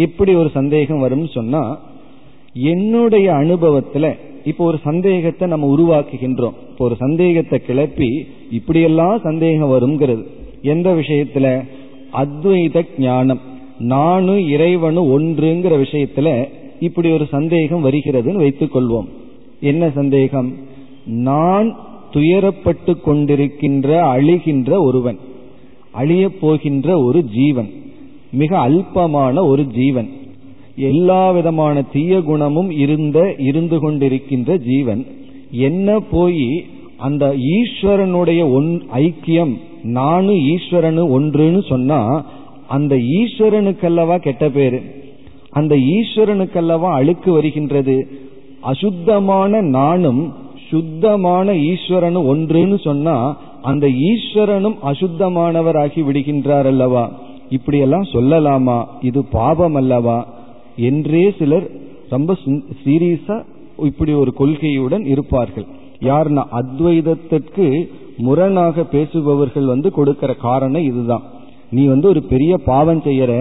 [0.05, 1.61] இப்படி ஒரு சந்தேகம் வரும்னு சொன்னா
[2.53, 6.53] என்னுடைய அனுபவத்துல இப்போ ஒரு சந்தேகத்தை நம்ம உருவாக்குகின்றோம்.
[6.69, 10.23] இப்போ ஒரு சந்தேகத்தை கிளப்பி இப்படியெல்லாம் சந்தேகம் வருங்கிறது
[10.61, 11.63] எந்த விஷயத்துல?
[12.13, 13.39] அத்வைத ஞானம்.
[13.79, 16.47] நானும் இறைவனும் ஒன்றுங்கிற விஷயத்துல
[16.79, 19.07] இப்படி ஒரு சந்தேகம் வருகிறதுன்னு வைத்துக் கொள்வோம்.
[19.61, 20.53] என்ன சந்தேகம்?
[21.05, 21.77] நான்
[22.13, 25.17] துயரப்பட்டு கொண்டிருக்கின்ற அழிகின்ற ஒருவன்
[25.91, 27.69] அழியப் போகின்ற ஒரு ஜீவன்
[28.31, 30.09] மிக அல்பமான ஒரு ஜீவன்
[30.77, 35.05] எல்லா விதமான தீய குணமும் இருந்த இருந்து கொண்டிருக்கின்ற ஜீவன்
[35.51, 36.65] என்ன போய்
[36.97, 42.25] அந்த ஈஸ்வரனுடைய ஒன் ஐக்கியம் நானும் ஈஸ்வரனு ஒன்றுன்னு சொன்னா
[42.67, 44.81] அந்த ஈஸ்வரனுக்கல்லவா கெட்ட பேரு?
[45.49, 48.07] அந்த ஈஸ்வரனுக்கல்லவா அழுக்கு வருகின்றது?
[48.61, 50.33] அசுத்தமான நானும்
[50.69, 57.11] சுத்தமான ஈஸ்வரனும் ஒன்றுன்னு சொன்னா அந்த ஈஸ்வரனும் அசுத்தமானவராகி விடுகின்றார் அல்லவா?
[57.49, 58.85] இப்படியெல்லாம் சொல்லலாமா?
[59.01, 60.36] இது பாபம் அல்லவா?
[60.89, 61.67] என்றே சிலர்
[62.09, 62.35] ரொம்ப
[62.83, 63.37] சீரியஸா
[63.89, 65.67] இப்படி ஒரு கொள்கையுடன் இருப்பார்கள்.
[66.09, 67.65] யாருன்னா அத்வைதத்திற்கு
[68.27, 71.25] முரணாக பேசுபவர்கள் வந்து கொடுக்கிற காரணம் இதுதான்.
[71.75, 73.33] நீ வந்து ஒரு பெரிய பாவம் செய்யற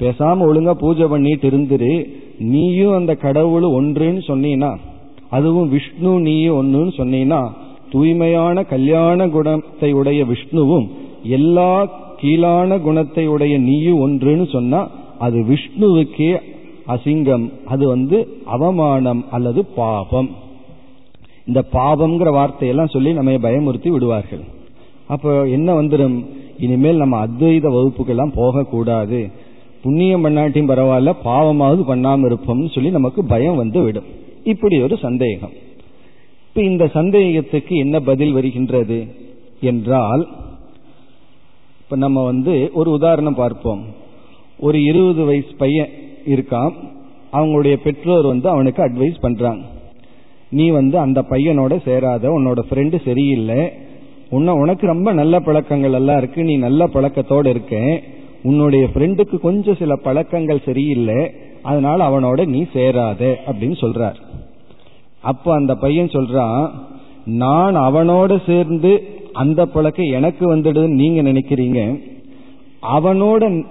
[0.00, 1.92] பேசாம ஒழுங்கா பூஜை பண்ணிட்டு இருந்துரு
[2.52, 4.70] நீயும் அந்த கடவுள் ஒன்றுன்னு சொன்னீங்கன்னா
[5.36, 7.40] அதுவும் விஷ்ணு நீயும் ஒன்றுன்னு சொன்னீங்கன்னா
[7.92, 10.86] தூய்மையான கல்யாண குணத்தை உடைய விஷ்ணுவும்
[11.38, 11.72] எல்லா
[12.20, 14.80] கீழான குணத்தை உடைய நீயும் ஒன்றுன்னு சொன்னா
[15.26, 16.32] அது விஷ்ணுவுக்கே
[16.94, 20.30] அசிங்கம் அது வந்து அவமானம் அல்லது பாபம்.
[21.46, 24.42] இந்த பாபம்ங்கிற வார்த்தையெல்லாம் சொல்லி நம்ம பயமுறுத்தி விடுவார்கள்.
[25.06, 26.24] அப்போ என்ன வந்துடும்
[26.58, 29.20] இனிமேல் நம்ம அத்வைத வகுப்புக்கெல்லாம் போகக்கூடாது.
[29.82, 34.08] புண்ணியம் பண்ணாட்டியும் பரவாயில்ல பாவமாவது பண்ணாமல் இருப்போம்னு சொல்லி நமக்கு பயம் வந்து விடும்.
[34.44, 35.54] இப்படி ஒரு சந்தேகம்.
[36.48, 38.98] இப்ப இந்த சந்தேகத்துக்கு என்ன பதில் வருகின்றது
[39.60, 40.22] என்றால்
[41.80, 43.82] இப்ப நம்ம வந்து ஒரு உதாரணம் பார்ப்போம்.
[44.58, 45.92] ஒரு இருபது வயசு பையன்
[46.26, 46.72] இருக்கான்
[47.32, 49.62] அவங்களுடைய பெற்றோர் வந்து அவனுக்கு அட்வைஸ் பண்றாங்க
[50.50, 53.72] நீ வந்து அந்த பையனோட சேராத உன்னோட ஃப்ரெண்டு சரியில்லை.
[54.30, 56.44] உன்ன உனக்கு ரொம்ப நல்ல பழக்கங்கள் எல்லாம் இருக்கு.
[56.44, 58.00] நீ நல்ல பழக்கத்தோட இருக்க.
[58.42, 61.30] உன்னுடைய ஃப்ரெண்டுக்கு கொஞ்சம் சில பழக்கங்கள் சரியில்லை.
[61.62, 64.14] அதனால அவனோட நீ சேராத அப்படின்னு சொல்றார்.
[65.20, 66.70] அப்போ அந்த பையன் சொல்றான்
[67.24, 72.00] நான் அவனோட சேர்ந்து அந்த பழக்கம் எனக்கு வந்துடுதுன்னு நீங்க நினைக்கிறீங்க?
[72.98, 73.64] அவனோட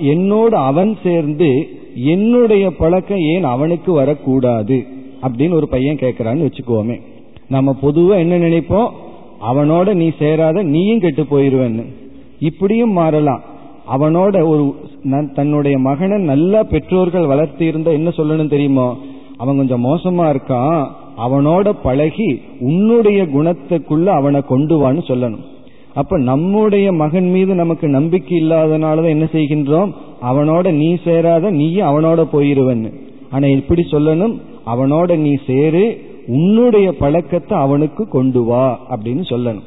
[0.00, 1.68] என்னோட அவன் சேர்ந்து
[2.04, 4.86] என்னுடைய பழக்கம் ஏன் அவனுக்கு வரக்கூடாது?
[5.22, 7.00] அப்படின்னு ஒரு பையன் கேட்கிறான்னு வச்சுக்கோமே.
[7.48, 8.90] நம்ம பொதுவா என்ன நினைப்போம்?
[9.52, 11.84] அவனோட நீ சேராத நீயும் கெட்டு போயிருவேன்னு.
[12.38, 13.40] இப்படியும் மாறலாம்.
[13.96, 14.74] அவனோட ஒரு
[15.34, 18.96] தன்னுடைய மகனை நல்ல பெற்றோர்கள் வளர்த்தி இருந்தா என்ன சொல்லணும் தெரியுமோ?
[19.36, 20.86] அவன் கொஞ்சம் மோசமா இருக்கான்.
[21.18, 25.44] அவனோட பழகி உன்னுடைய குணத்துக்குள்ள அவனை கொண்டு வான்னு சொல்லணும்.
[26.00, 29.90] அப்ப நம்முடைய மகன் மீது நமக்கு நம்பிக்கை இல்லாதனாலதான் என்ன செய்கின்றோம்?
[30.30, 32.90] அவனோட நீ சேராத நீயும் அவனோட போயிருவன்னு
[33.30, 34.34] ஆனா இப்படி சொல்லணும்
[34.72, 35.84] அவனோட நீ சேரு
[36.36, 39.66] உன்னுடைய பழக்கத்தை அவனுக்கு கொண்டு வா அப்படின்னு சொல்லணும்.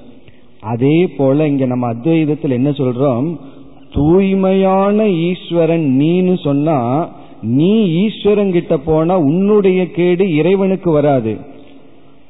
[0.74, 3.28] அதே போல இங்க நம்ம அத்வைதத்தில் என்ன சொல்றோம்?
[3.96, 6.78] தூய்மையான ஈஸ்வரன் நீன்னு சொன்னா
[7.58, 7.72] நீ
[8.04, 11.34] ஈஸ்வரன் கிட்ட போனா உன்னுடைய கேடு இறைவனுக்கு வராது.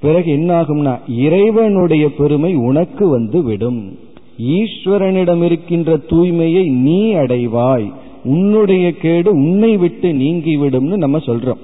[0.01, 3.97] பிறகு என்ன ஆகும்னா இறைவனுடைய பெருமை உனக்கு வந்து விடும்.
[4.41, 7.91] ஈஸ்வரனிடம் இருக்கின்ற தூய்மையை நீ அடைவாய்.
[8.23, 11.61] உன்னுடைய கேடு உன்னை விட்டு நீங்கிவிடும்னு நம்ம சொல்றோம்.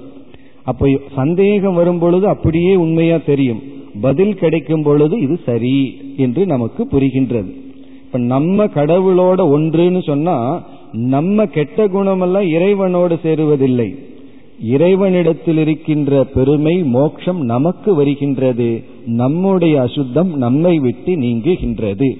[0.64, 3.62] அப்ப சந்தேகம் வரும் பொழுது அப்படியே உண்மையா தெரியும்.
[4.00, 7.50] பதில் கிடைக்கும் பொழுது இது சரி என்று நமக்கு புரிகின்றது.
[8.06, 13.88] இப்ப நம்ம கடவுளோட ஒன்றுன்னு சொன்னா நம்ம கெட்ட குணமெல்லாம் இறைவனோடு சேருவதில்லை.
[14.62, 18.82] இறைவனிடத்தில் இருக்கின்ற பெருமை மோட்சம் நமக்கு வருகின்றது.
[19.06, 22.18] நம்முடைய அசுத்தம் நம்மை விட்டு நீங்குகின்றது.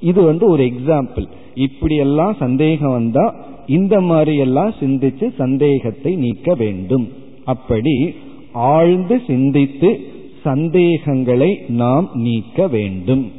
[0.00, 3.34] இது வந்து ஒரு எக்ஸாம்பிள் இப்படியெல்லாம் சந்தேகம் வந்தா
[3.66, 7.08] இந்த மாதிரி எல்லாம் சிந்திச்சு சந்தேகத்தை நீக்க வேண்டும்.
[7.44, 8.14] அப்படி
[8.52, 10.00] ஆழ்ந்து சிந்தித்து
[10.42, 13.32] சந்தேகங்களை நாம் நீக்க வேண்டும்.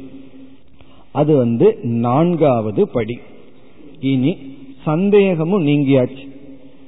[1.12, 3.18] அது வந்து நான்காவது படி.
[4.00, 4.36] இனி
[4.84, 6.30] சந்தேகமும் நீங்கியாச்சு.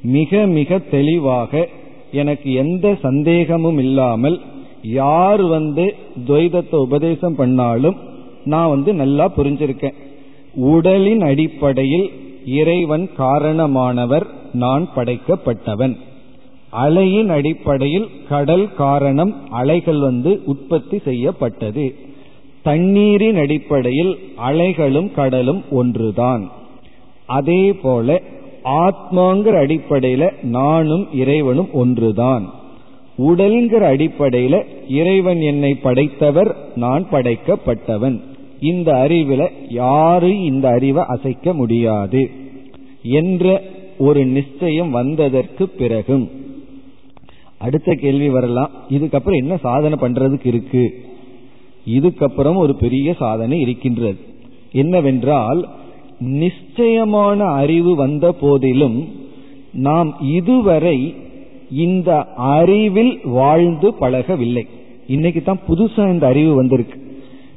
[0.04, 1.68] மிக மிக தெளிவாக
[2.12, 4.40] எனக்கு எந்த சந்தேகமும் இல்லாமல்
[4.82, 5.94] யார் வந்து
[6.26, 7.96] துவைதத்தை உபதேசம் பண்ணாலும்
[8.44, 9.94] நான் வந்து நல்லா புரிஞ்சிருக்கேன்.
[10.54, 12.10] உடலின் அடிப்படையில்
[12.46, 15.96] இறைவன் காரணமானவர் நான் படைக்கப்பட்டவன்.
[16.70, 21.94] அலையின் அடிப்படையில் கடல் காரணம் அலைகள் வந்து உற்பத்தி செய்யப்பட்டது.
[22.62, 26.50] தண்ணீரின் அடிப்படையில் அலைகளும் கடலும் ஒன்றுதான்.
[27.26, 28.22] அதே போல
[28.64, 32.50] ஆத்மாங்கிற அடிப்படையில நானும் இறைவனும் ஒன்றுதான்.
[33.18, 38.20] உடல்கிற அடிப்படையில இறைவன் என்னை படைத்தவர் நான் படைக்கப்பட்டவன்.
[38.60, 42.30] இந்த அறிவுல யாரும் இந்த அறிவை அசைக்க முடியாது
[43.02, 43.62] என்ற
[43.98, 46.30] ஒரு நிச்சயம் வந்ததற்கு பிறகும்.
[47.58, 48.70] அடுத்த கேள்வி வரலாம்.
[48.90, 51.04] இதுக்கப்புறம் என்ன சாதனை பண்றதுக்கு இருக்கு?
[51.90, 54.16] இதுக்கப்புறம் ஒரு பெரிய சாதனை இருக்கின்றது.
[54.72, 55.68] என்னவென்றால்
[56.26, 59.08] நிச்சயமான அறிவு வந்த போதிலும்
[59.72, 61.14] நாம் இதுவரை
[61.70, 64.66] இந்த அறிவில் வாழ்ந்து பழகவில்லை.
[65.06, 66.98] இன்னைக்கு தான் புதுசா இந்த அறிவு வந்திருக்கு.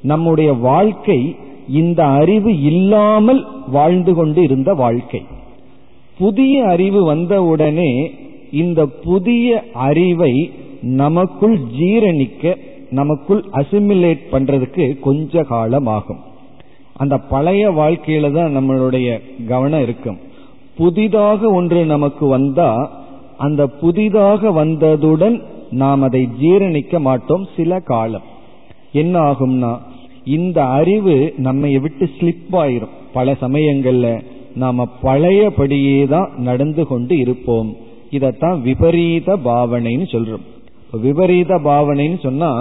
[0.01, 1.35] நம்முடைய வாழ்க்கை
[1.69, 5.21] இந்த அறிவு இல்லாமல் வாழ்ந்து கொண்டு இருந்த வாழ்க்கை.
[6.17, 8.11] புதிய அறிவு வந்தவுடனே
[8.51, 10.49] இந்த புதிய அறிவை
[10.81, 12.55] நமக்குள் ஜீரணிக்க
[12.89, 16.19] நமக்குள் அசிமிலேட் பண்றதுக்கு கொஞ்ச காலம் ஆகும்
[16.97, 19.07] அந்த பழைய வாழ்க்கையில தான் நம்மளுடைய
[19.47, 20.17] கவனம் இருக்கும்.
[20.77, 22.69] புதிதாக ஒன்று நமக்கு வந்தா
[23.37, 25.37] அந்த புதிதாக வந்ததுடன்
[25.71, 28.25] நாம் அதை ஜீரணிக்க மாட்டோம் சில காலம்.
[28.91, 29.71] என்ன ஆகும்னா
[30.25, 32.95] இந்த அறிவு நம்மை விட்டு ஸ்லிப் ஆயிரும்.
[33.13, 34.07] பல சமயங்கள்ல
[34.55, 37.69] நாம பழையபடியே தான் நடந்து கொண்டு இருப்போம்.
[38.11, 40.45] இதத்தான் விபரீத பாவனைன்னு சொல்றோம்.
[41.01, 42.51] விபரீத பாவனைன்னு சொன்னா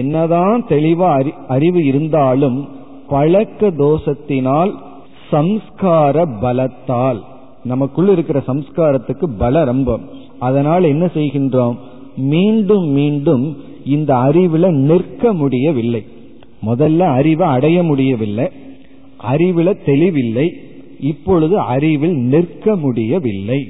[0.00, 1.10] என்னதான் தெளிவா
[1.48, 2.58] அறிவு இருந்தாலும்
[3.10, 4.72] பழக்க தோஷத்தினால்
[5.32, 7.20] சம்ஸ்கார பலத்தால்.
[7.64, 10.04] நமக்குள்ள இருக்கிற சம்ஸ்காரத்துக்கு பல ரம்பம்
[10.38, 11.76] அதனால் என்ன செய்கின்றோம்?
[12.16, 13.44] மீண்டும் மீண்டும்
[13.84, 16.04] இந்த அறிவுல நிற்க முடியவில்லை.
[16.66, 18.48] முதல்ல அறிவை அடைய முடியவில்லை.
[19.32, 20.46] அறிவுல தெளிவில்லை.
[21.00, 23.60] இப்பொழுது அறிவில் நிற்க முடியவில்லை.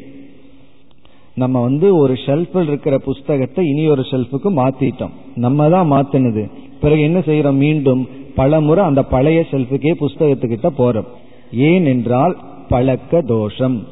[1.34, 5.14] நம்ம வந்து ஒரு ஷெல்ஃபில் இருக்கிற புஸ்தகத்தை இனி ஒரு ஷெல்ஃபுக்கு மாத்திட்டோம்.
[5.34, 6.50] நம்ம தான் மாத்தினது.
[6.80, 11.06] பிறகு என்ன செய்யறோம் மீண்டும் பலமுறை அந்த பழைய செல்ஃபுக்கே புஸ்தகத்துக்கிட்ட போறோம்.
[11.52, 12.36] ஏன் என்றால்
[12.68, 13.86] பழக்க தோஷம்.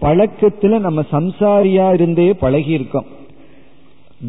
[0.00, 3.04] பழக்கத்துல நம்ம சம்சாரியா இருந்தே பழகி இருக்கோம்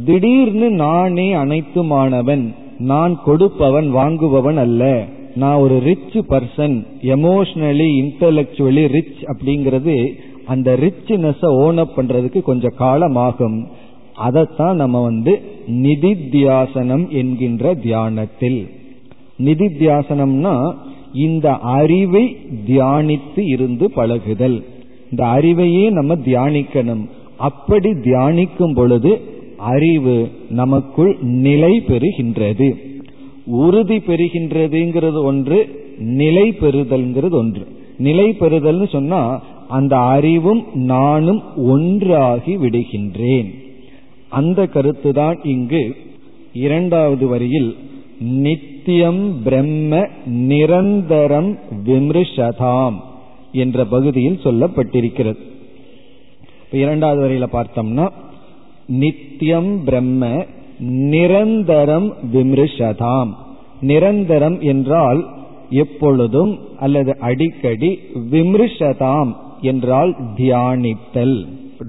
[0.06, 5.06] திடீர்னு நானே அனைத்துமானவன் நான் கொடுப்பவன் வாங்குபவன் அல்ல.
[5.36, 10.14] நான் ஒரு rich person emotionally intellectually rich அப்படிங்கிறது
[10.46, 13.68] அந்த ரிச்னஸ் ஓன் அப் பண்றதுக்கு கொஞ்சம் காலம் ஆகும்
[14.16, 18.70] அதைத்தான் நம்ம வந்து நிதித்தியாசனம் என்கின்ற தியானத்தில்.
[19.40, 20.74] நிதித்தியாசனம்னா
[21.14, 24.64] இந்த அறிவை தியானித்து இருந்து பழகுதல்.
[25.12, 27.10] இந்த அறிவையே நம்ம தியானிக்கணும்.
[27.38, 29.22] அப்படி தியானிக்கும் பொழுது
[29.58, 32.76] அறிவு நமக்குள் நிலை பெறுகின்றது.
[33.46, 37.68] உறுதி பெறுகின்றதுங்கிறது ஒன்று நிலை பெறுதல்ங்கிறது ஒன்று.
[37.98, 43.54] நிலை பெறுதல்னு சொன்னா அந்த அறிவும் நானும் ஒன்றாகி விடுகின்றேன்.
[44.30, 45.96] அந்த கருத்துதான் இங்கு
[46.54, 47.76] இரண்டாவது வரியில்
[48.86, 52.96] நித்தியம் பிரம்ம நிரந்தரம் விமிருஷதாம்
[53.52, 55.38] என்ற பகுதியில் சொல்லப்பட்டிருக்கிறது.
[56.72, 58.10] இரண்டாவது வரையில பார்த்தோம்னா
[58.88, 60.46] நித்தியம் பிரம்ம
[61.14, 63.32] நிரந்தரம் விமிருஷதாம்.
[63.82, 65.28] நிரந்தரம் என்றால்
[65.70, 68.00] எப்பொழுதும் அல்லது அடிக்கடி
[68.32, 71.48] விமிருஷதாம் என்றால் தியானித்தல்.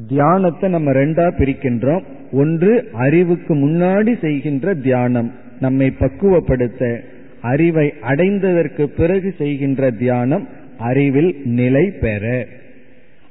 [0.09, 2.05] தியானத்தை நம்ம ரெண்டா பிரிக்கின்றோம்.
[2.33, 7.01] ஒன்று அறிவுக்கு முன்னாடி செய்கின்ற தியானம் நம்மை பக்குவப்படுத்த
[7.41, 10.49] அறிவை அடைந்ததற்கு பிறகு செய்கின்ற தியானம்
[10.79, 12.47] அறிவில் நிலை பெற.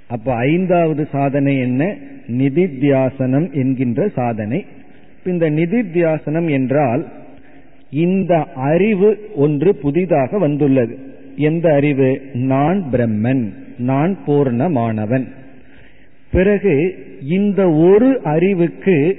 [0.08, 1.96] அப்ப ஐந்தாவது சாதனை என்ன?
[2.28, 4.66] நிதித்தியாசனம் என்கின்ற சாதனை.
[5.26, 7.12] இந்த நிதித்தியாசனம் என்றால்
[7.90, 10.98] இந்த அறிவு ஒன்று புதிதாக வந்துள்ளது.
[11.36, 12.22] எந்த அறிவு?
[12.34, 15.28] நான் பிரம்மன் நான் பூர்ணமானவன்.
[16.32, 16.96] பிறகு
[17.30, 19.18] இந்த ஒரு அறிவுக்கு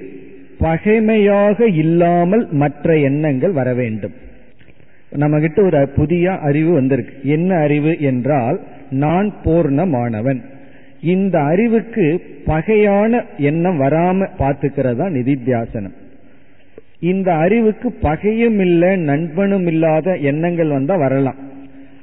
[0.59, 4.13] பகைமையாக இல்லாமல் மற்ற எண்ணங்கள் வர வேண்டும்.
[5.11, 7.15] நம்ம கிட்ட ஒரு புதிய அறிவு வந்திருக்கு.
[7.23, 10.41] என்ன அறிவு என்றால் நான் பூர்ணமானவன்
[11.01, 15.95] இந்த அறிவுக்கு பகையான எண்ணம் வராம பார்த்துக்கிறதா நிதித்தியாசனம்.
[17.01, 21.37] இந்த அறிவுக்கு பகையும் இல்லை நண்பனும் இல்லாத எண்ணங்கள் வந்தா வரலாம்.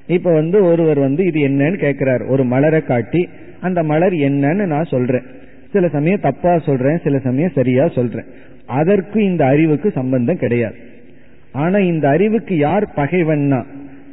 [0.08, 3.30] இப்ப வந்து ஒருவர் வந்து இது என்னன்னு கேட்கிறார் ஒரு மலரை காட்டி
[3.62, 5.24] அந்த மலர் என்னன்னு நான் சொல்றேன்.
[5.72, 8.26] சில சமயம் தப்பா சொல்றேன் சில சமயம் சரியா சொல்றேன்.
[8.66, 10.76] அதற்கு இந்த அறிவுக்கு சம்பந்தம் கிடையாது.
[11.52, 13.64] ஆனா இந்த அறிவுக்கு யார் பகைவன்னா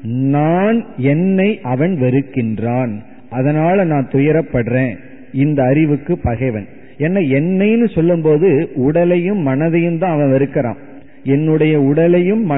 [0.03, 2.99] நான் என்னை அவன் வெறுக்கின்றான்.
[3.31, 4.97] அதனால நான் துயரப்படுறேன்.
[5.33, 6.67] இந்த அறிவுக்கு பகைவன்.
[6.97, 10.77] என்ன என்னைன்னு சொல்லும் போது உடலையும் மனதையும் தான் அவன் வெறுக்கிறான்.
[11.25, 12.51] என்னுடைய உடலையும்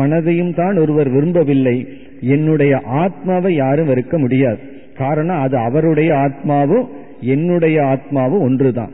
[0.00, 1.88] மனதையும் தான் ஒருவர் விரும்பவில்லை.
[2.20, 4.58] என்னுடைய ஆத்மாவை யாரும் வெறுக்க முடியாது.
[4.96, 6.88] காரணம் அது அவருடைய ஆத்மாவும்
[7.20, 8.90] என்னுடைய ஆத்மாவும் ஒன்றுதான்.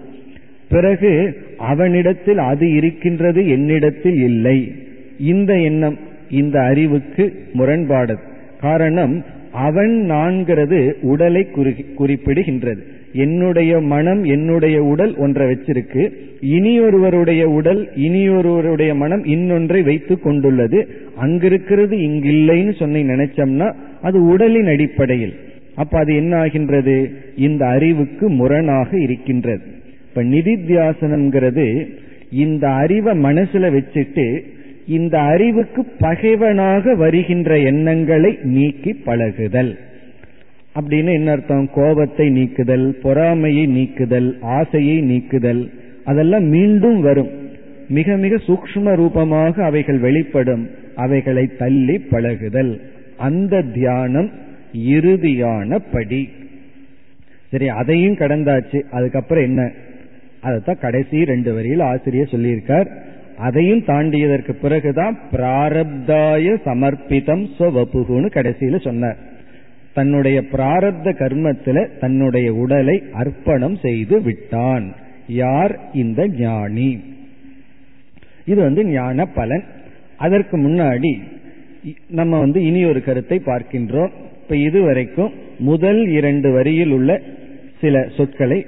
[0.68, 4.72] பிறகு அவனிடத்தில் அது இருக்கின்றது என்னிடத்தில் இல்லை.
[5.18, 5.98] இந்த எண்ணம்
[6.30, 8.18] இந்த அறிவுக்கு முரண்பாடு.
[8.60, 11.46] காரணம் அவன் நான்கிறது உடலை
[11.98, 12.78] குறிப்பிடுகின்றது.
[13.12, 16.10] என்னுடைய மனம் என்னுடைய உடல் ஒன்றை வச்சிருக்கு.
[16.40, 20.88] இனியொருவருடைய உடல் இனியொருவருடைய மனம் இன்னொன்றை வைத்து கொண்டுள்ளது.
[21.20, 25.34] அங்கிருக்கிறது இங்கில்லைன்னு சொன்ன நினைச்சோம்னா அது உடலின் அடிப்படையில்.
[25.74, 29.62] அப்ப அது என்ன ஆகின்றது இந்த அறிவுக்கு முரணாக இருக்கின்றது.
[30.08, 31.86] இப்ப நிதித்தியாசனம்ங்கிறது
[32.30, 34.40] இந்த அறிவை மனசுல வச்சுட்டு
[34.86, 39.78] இந்த அறிவுக்கு பகைவனாக வருகின்ற எண்ணங்களை நீக்கி பழகுதல்.
[40.80, 41.70] அப்படின்னு என்ன அர்த்தம்?
[41.74, 45.70] கோபத்தை நீக்குதல் பொறாமையை நீக்குதல் ஆசையை நீக்குதல்
[46.04, 47.30] அதெல்லாம் மீண்டும் வரும்.
[47.88, 50.68] மிக மிக சூக்ம ரூபமாக அவைகள் வெளிப்படும்.
[50.94, 52.80] அவைகளை தள்ளி பழகுதல்.
[53.16, 54.30] அந்த தியானம்
[54.74, 56.28] இறுதியான படி
[57.50, 58.80] சரி அதையும் கடந்தாச்சு.
[58.80, 59.72] அதுக்கப்புறம் என்ன?
[60.40, 62.86] அதைத்தான் கடைசி ரெண்டு வரியில் ஆசிரியர் சொல்லியிருக்கார்.
[63.36, 69.16] அதையும் தாண்டியதற்கு பிறகுதான் பிராரப்தாய சமர்ப்பிதம் சொவப்புகுன்னு கடைசியில சொன்னார்.
[69.94, 74.94] தன்னுடைய பிராரப்த கர்மத்துல தன்னுடைய உடலை அர்ப்பணம் செய்து விட்டான்.
[75.28, 75.80] யார்?
[75.92, 77.00] இந்த ஞானி.
[78.44, 79.64] இது வந்து ஞான பலன்.
[80.16, 81.22] அதற்கு முன்னாடி
[82.08, 84.10] நம்ம வந்து இனி ஒரு கருத்தை பார்க்கின்றோம்.
[84.44, 87.20] இப்ப இதுவரைக்கும் முதல் இரண்டு வரியில் உள்ள
[87.80, 88.66] சில சொற்களை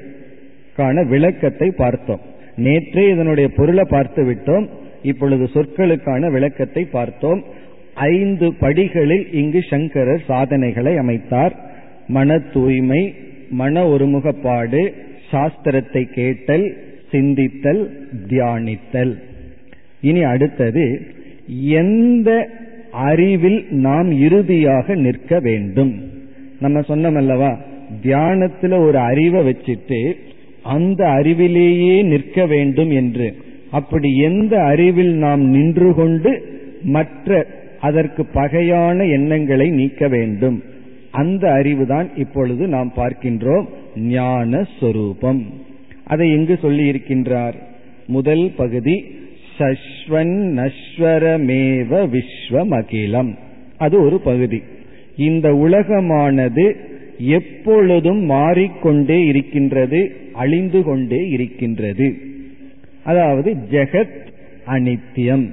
[0.76, 2.20] காண விளக்கத்தை பார்த்தோம்.
[2.56, 4.66] நேற்றே இதனுடைய பொருளை பார்த்து விட்டோம்.
[5.02, 7.44] இப்பொழுது சொற்களுக்கான விளக்கத்தை பார்த்தோம்.
[7.94, 11.54] ஐந்து படிகளில் இங்கு சங்கரர் சாதனைகளை அமைத்தார்.
[12.08, 13.14] மன தூய்மை
[13.50, 14.92] மன ஒருமுகப்பாடு
[15.32, 16.66] சாஸ்திரத்தை கேட்டல்
[17.12, 17.82] சிந்தித்தல்
[18.28, 19.14] தியானித்தல்.
[20.00, 21.14] இனி அடுத்தது
[21.58, 22.30] எந்த
[23.04, 25.92] அறிவில் நாம் இறுதியாக நிற்க வேண்டும்.
[26.60, 27.50] நம்ம சொன்னோம் அல்லவா
[28.02, 30.00] தியானத்துல ஒரு அறிவை வச்சுட்டு
[30.62, 33.28] அந்த அறிவிலேயே நிற்க வேண்டும் என்று.
[33.70, 36.32] அப்படி எந்த அறிவில் நாம் நின்று கொண்டு
[36.82, 37.46] மற்ற
[37.80, 40.58] அதற்கு பகையான எண்ணங்களை நீக்க வேண்டும்.
[41.10, 43.66] அந்த அறிவுதான் இப்பொழுது நாம் பார்க்கின்றோம்
[43.96, 45.40] ஞான சொரூபம்
[46.04, 47.56] அதை எங்கு சொல்லி இருக்கின்றார்
[48.06, 48.96] முதல் பகுதி
[49.58, 50.70] சஸ்வன்னஸ்வரமேவ
[52.08, 53.36] விஸ்வமகிலம்.
[53.76, 54.62] அது ஒரு பகுதி.
[55.16, 56.74] இந்த உலகமானது
[57.18, 62.16] எப்பொழுதும் மாறிக்கொண்டே இருக்கின்றது அழிந்து கொண்டே இருக்கின்றது.
[63.04, 64.26] அதாவது ஜெகத்
[64.66, 65.50] அனித்தியம்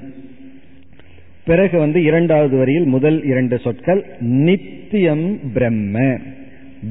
[1.45, 6.17] பிறகு வந்து இரண்டாவது வரியில் முதல் இரண்டு சொற்கள் நித்தியம் பிரம்ம.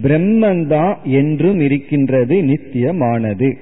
[0.02, 3.56] பிரம்மந்தான் என்றும் இருக்கின்றது நித்தியமானது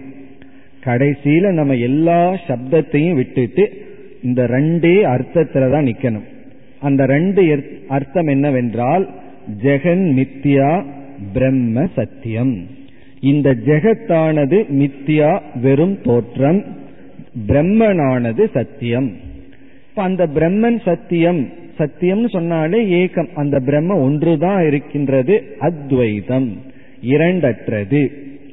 [0.85, 3.89] கடைசியில நம்ம எல்லா சப்தத்தையும் விட்டுட்டு
[4.23, 6.29] இந்த ரெண்டே அர்த்தத்துல தான் நிக்கணும்.
[6.81, 9.09] அந்த ரெண்டு அர்த்தம் என்னவென்றால்
[9.63, 10.85] ஜெகன் மித்தியா
[11.33, 12.67] பிரம்ம சத்தியம்.
[13.21, 16.65] இந்த ஜெகத்தானது மித்தியா வெறும் தோற்றம்
[17.47, 19.13] பிரம்மனானது சத்தியம்.
[19.95, 23.29] அந்த பிரம்மன் சத்தியம் சத்தியம்னு சொன்னாலே ஏகம்.
[23.35, 26.57] அந்த பிரம்ம ஒன்றுதான் இருக்கின்றது அத்வைதம்
[27.05, 28.09] இரண்டற்றது.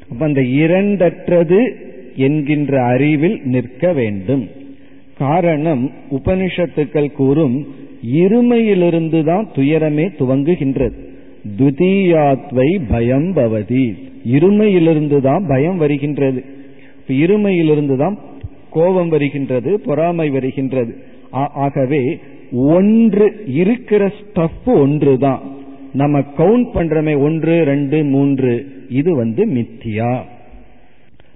[0.09, 1.86] அப்ப அந்த இரண்டற்றது
[2.18, 4.43] என்கின்ற அறிவில் நிற்க வேண்டும்.
[5.18, 5.84] காரணம்
[6.18, 7.55] உபனிஷத்துக்கள் கூறும்
[8.18, 10.97] இருமையிலிருந்து தான் துயரமே துவங்குகின்றது.
[11.57, 13.86] துதியாத்வை பயம் பவதி.
[14.36, 16.41] இருமையிலிருந்து தான் பயம் வருகின்றது.
[17.24, 18.18] இருமையிலிருந்து தான்
[18.70, 20.93] கோபம் வருகின்றது பொறாமை வருகின்றது.
[21.65, 22.03] ஆகவே
[22.76, 23.28] ஒன்று
[23.61, 25.41] இருக்கிற ஸ்டஃப் ஒன்று தான்
[25.93, 28.51] நம்ம கவுண்ட் பண்றமே ஒன்று ரெண்டு மூன்று
[28.89, 30.11] இது வந்து மித்தியா.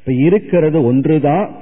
[0.02, 1.56] இப்ப இருக்கிறது ஒன்றுதான்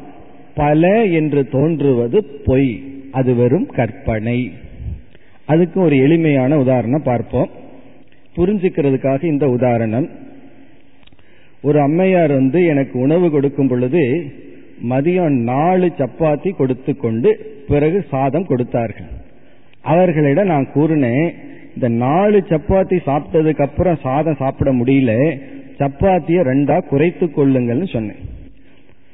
[0.55, 2.83] பல என்று தோன்றுவது பொய்.
[3.11, 4.51] அது வெறும் கற்பனை.
[5.45, 7.49] அதுக்கு ஒரு எளிமையான உதாரணம் பார்ப்போம்.
[8.35, 10.09] புரிஞ்சுக்கிறதுக்காக இந்த உதாரணம்.
[11.61, 14.31] ஒரு அம்மையார் வந்து எனக்கு உணவு கொடுக்கும் பொழுது
[14.89, 19.05] மதியம் நாலு சப்பாத்தி கொடுத்து கொண்டு பிறகு சாதம் கொடுத்தார்கள்.
[19.81, 21.33] அவர்களிடம் நான் கூறினேன்
[21.75, 25.39] இந்த நாலு சப்பாத்தி சாப்பிட்டதுக்கு அப்புறம் சாதம் சாப்பிட முடியல
[25.77, 28.28] சப்பாத்தியை ரெண்டா குறைத்து கொள்ளுங்கள்னு சொன்னேன்.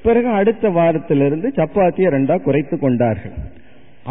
[0.05, 3.35] பிறகு அடுத்த வாரத்திலிருந்து சப்பாத்தியை ரெண்டா குறைத்து கொண்டார்கள்.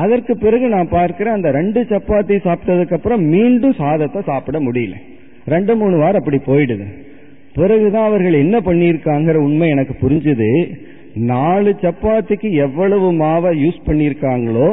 [0.03, 4.97] அதற்கு பிறகு நான் பார்க்கிறேன் அந்த ரெண்டு சப்பாத்தி சாப்பிட்டதுக்கு அப்புறம் மீண்டும் சாதத்தை சாப்பிட முடியல.
[5.55, 6.87] ரெண்டு மூணு வாரம் அப்படி போயிடுது.
[7.59, 10.49] பிறகுதான் அவர்கள் என்ன பண்ணியிருக்காங்கிற உண்மை எனக்கு புரிஞ்சுது.
[11.33, 14.69] நாலு சப்பாத்திக்கு எவ்வளவு மாவை யூஸ் பண்ணியிருக்காங்களோ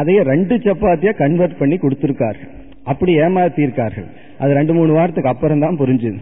[0.00, 2.52] அதைய ரெண்டு சப்பாத்தியா கன்வெர்ட் பண்ணி கொடுத்திருக்கார்கள்.
[2.92, 4.08] அப்படி ஏமாத்தியிருக்கார்கள்.
[4.42, 6.18] அது ரெண்டு மூணு வாரத்துக்கு அப்புறம் தான் புரிஞ்சுது.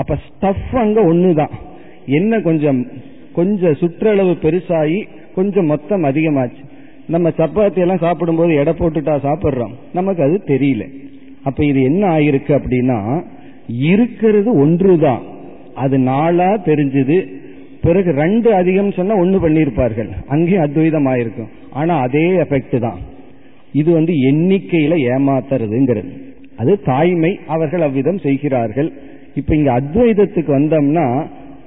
[0.00, 1.54] அப்ப ஸ்டஃப் அங்க ஒண்ணுதான்.
[2.18, 2.80] என்ன கொஞ்சம்
[3.38, 4.98] கொஞ்சம் சுற்றளவு பெருசாகி
[5.34, 6.62] கொஞ்சம் மொத்தம் அதிகமாச்சு.
[7.06, 9.74] நம்ம சப்பாத்தி எல்லாம் சாப்பிடும்போது எடை போட்டுட்டா சாப்பிட்றோம்.
[9.92, 10.84] நமக்கு அது தெரியல.
[11.42, 12.98] அப்ப இது என்ன ஆயிருக்கு அப்படின்னா
[13.68, 15.22] இருக்கிறது ஒன்றுதான்.
[15.74, 17.18] அது நாளா தெரிஞ்சது.
[17.82, 20.10] பிறகு ரெண்டு அதிகம் சொன்னா ஒன்னு பண்ணியிருப்பார்கள்.
[20.26, 23.00] அங்கேயும் அத்வைதம் ஆயிருக்கும் ஆனா அதே எஃபெக்ட் தான்.
[23.72, 26.12] இது வந்து எண்ணிக்கையில ஏமாத்துறதுங்கிறது.
[26.56, 28.92] அது தாய்மை அவர்கள் அவ்விதம் செய்கிறார்கள்.
[29.34, 31.06] இப்ப இங்க அத்வைதத்துக்கு வந்தோம்னா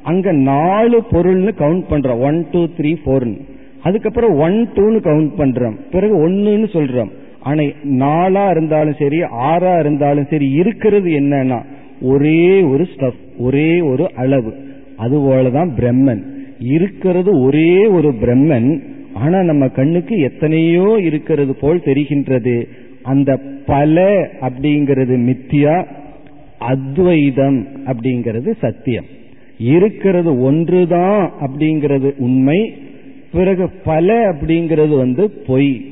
[0.04, 2.20] அங்க நாலு பொருள்னு கவுண்ட் பண்றோம்.
[2.20, 3.40] ஒன் டூ த்ரீ ஃபோர்னு
[3.84, 5.76] அதுக்கப்புறம் ஒன் டூன்னு கவுண்ட் பண்றோம்.
[5.92, 7.10] பிறகு ஒன்னுன்னு சொல்றோம்.
[7.40, 11.64] ஆனா நாலா இருந்தாலும் சரி ஆறா இருந்தாலும் சரி இருக்கிறது என்னன்னா
[12.02, 14.54] ஒரே ஒரு ஸ்டப் ஒரே ஒரு அளவு.
[14.98, 16.22] அதுபோலதான் பிரம்மன்.
[16.60, 18.80] இருக்கிறது ஒரே ஒரு பிரம்மன்.
[19.14, 22.68] ஆனா நம்ம கண்ணுக்கு எத்தனையோ இருக்கிறது போல் தெரிகின்றது.
[23.04, 25.86] அந்த பல அப்படிங்கிறது மித்தியா
[26.60, 29.06] அத்வைதம் அப்படிங்கிறது சத்தியம்.
[29.62, 32.74] இருக்கிறது ஒன்றுதான் அப்படிங்கிறது உண்மை.
[33.32, 35.86] பிறகு பல அப்படிங்கிறது வந்து பொய்.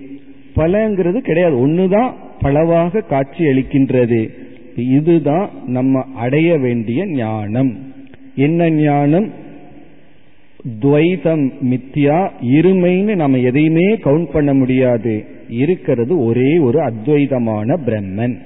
[0.55, 1.59] பலங்கிறது கிடையாது.
[1.59, 4.29] ஒன்றுதான் பலவாக காட்சி அளிக்கின்றது.
[4.75, 7.77] இதுதான் நம்ம அடைய வேண்டிய ஞானம்.
[8.35, 9.31] என்ன ஞானம்?
[10.81, 15.25] துவைதம் மித்தியா இருமைன்னு நம்ம எதையுமே கவுண்ட் பண்ண முடியாது.
[15.49, 18.37] இருக்கிறது ஒரே ஒரு அத்வைதமான பிரம்மன்.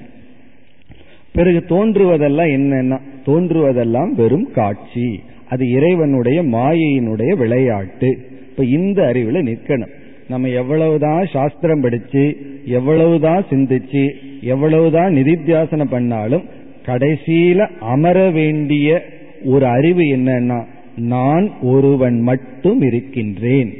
[1.34, 5.20] பிறகு தோன்றுவதெல்லாம் என்னன்னா தோன்றுவதெல்லாம் வெறும் காட்சி.
[5.48, 8.18] அது இறைவனுடைய மாயையினுடைய விளையாட்டு.
[8.50, 9.92] இப்ப இந்த அறிவுல நிற்கணும்.
[10.28, 14.10] நம்ம எவ்வளவுதான் சாஸ்திரம் படிச்சு எவ்வளவுதான் சிந்திச்சு
[14.40, 16.44] எவ்வளவுதான் நிதித்தியாசனம் பண்ணாலும்
[16.86, 19.02] கடைசியில அமர வேண்டிய
[19.44, 20.64] ஒரு அறிவு என்னன்னா
[20.96, 23.72] நான் ஒருவன் மட்டும் இருக்கின்றேன்.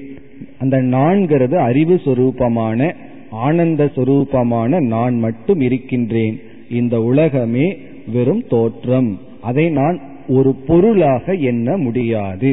[0.59, 2.95] அந்த நான்கிறது அறிவு சொரூபமான
[3.31, 6.41] ஆனந்த சொரூபமான நான் மட்டும் இருக்கின்றேன்.
[6.75, 7.66] இந்த உலகமே
[8.12, 9.11] வெறும் தோற்றம்.
[9.41, 9.97] அதை நான்
[10.29, 12.51] ஒரு பொருளாக எண்ண முடியாது.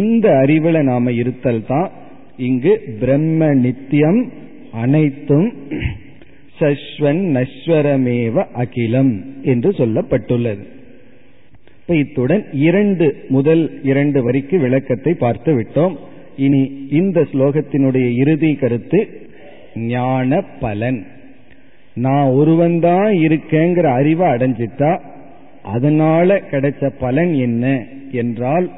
[0.00, 1.90] இந்த அறிவுல நாம இருத்தல் தான்
[2.48, 4.20] இங்கு பிரம்ம நித்தியம்
[4.82, 5.48] அனைத்தும்
[6.58, 9.12] சஸ்வன் நஸ்வரமேவ அகிலம்
[9.42, 10.64] என்று சொல்லப்பட்டுள்ளது.
[11.80, 15.94] இப்ப இத்துடன் இரண்டு முதல் இரண்டு வரிக்கு விளக்கத்தை பார்த்து விட்டோம்.
[16.36, 19.00] இனி இந்த ஸ்லோகத்தினுடைய இறுதி கருத்து
[19.88, 21.00] ஞான பலன்
[21.94, 25.00] நான் ஒருவன் தான் இருக்கேங்கிற அறிவை அடைஞ்சிட்டா
[25.62, 28.70] அதனால கிடைச்ச பலன் என்ன என்றால்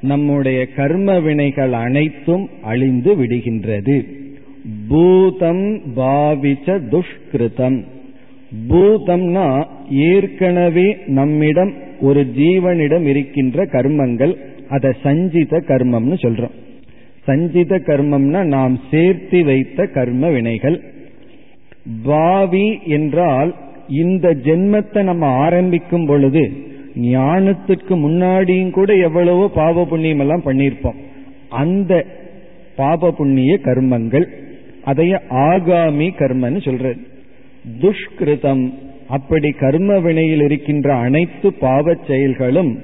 [0.00, 4.04] நம்முடைய கர்ம வினைகள் அனைத்தும் அழிந்து விடுகின்றது.
[4.88, 7.84] பூதம் பாவிச்ச துஷ்கிருதம்.
[8.68, 14.34] பூதம்னா ஏற்கனவே நம்மிடம் ஒரு ஜீவனிடம் இருக்கின்ற கர்மங்கள்
[14.68, 16.54] அதை சஞ்சித கர்மம்னு சொல்றோம்.
[17.24, 20.82] சஞ்சித கர்மம்னா நாம் சேர்த்தி வைத்த கர்ம வினைகள்.
[22.04, 23.54] பாவி என்றால்
[23.88, 26.52] இந்த ஜென்மத்தை நம்ம ஆரம்பிக்கும் பொழுது
[26.94, 30.98] ஞானத்துக்கு முன்னாடியும் கூட எவ்வளவோ பாவ புண்ணியம் எல்லாம் பண்ணியிருப்போம்.
[31.48, 32.06] அந்த
[32.76, 34.26] பாப புண்ணிய கர்மங்கள்
[34.84, 37.00] அதைய ஆகாமி கர்மன்னு சொல்றது.
[37.80, 38.72] துஷ்கிருதம்
[39.08, 42.78] அப்படி கர்ம வினையில் இருக்கின்ற அனைத்து பாவச் செயல்களும்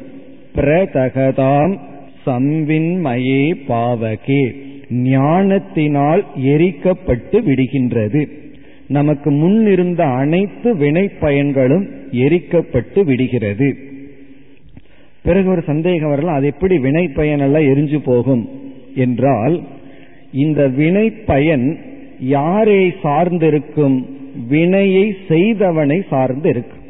[0.55, 1.79] பிரதகதாம்
[2.27, 4.55] சம்வின்மயே பாவகே.
[4.91, 8.23] ஞானத்தினால் எரிக்கப்பட்டு விடுகின்றது.
[8.89, 13.77] நமக்கு முன் இருந்த அனைத்து வினை பயன்களும் எரிக்கப்பட்டு விடுகிறது.
[15.23, 18.49] பிறகு ஒரு சந்தேகம் வரலாம் அது எப்படி வினை பயனெல்லாம் எரிஞ்சு போகும்
[18.95, 19.63] என்றால்
[20.33, 21.79] இந்த வினை பயன்
[22.21, 24.05] யாரை சார்ந்திருக்கும்?
[24.49, 26.83] வினையை செய்தவனை சார்ந்து இருக்கு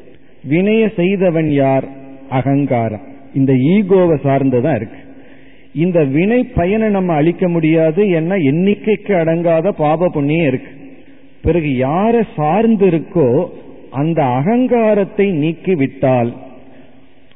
[0.45, 1.88] வினையை செய்தவன் யார்?
[2.28, 3.01] அகங்காரம்.
[3.34, 4.97] இந்த ஈகோவை சார்ந்துதான் இருக்கு.
[5.74, 10.84] இந்த வினை பயனை நம்ம அழிக்க முடியாது ஏன்னா எண்ணிக்கைக்கு அடங்காத பாப புண்ணியம் இருக்கு.
[11.45, 13.28] பிறகு யாரை சார்ந்து இருக்கோ
[13.90, 16.30] அந்த அகங்காரத்தை நீக்கிவிட்டால்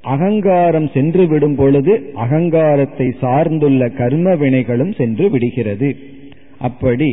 [0.02, 5.88] அகங்காரம் சென்று விடும் பொழுது அகங்காரத்தை சார்ந்துள்ள கர்ம வினைகளும் சென்று விடுகிறது.
[6.58, 7.10] அப்படி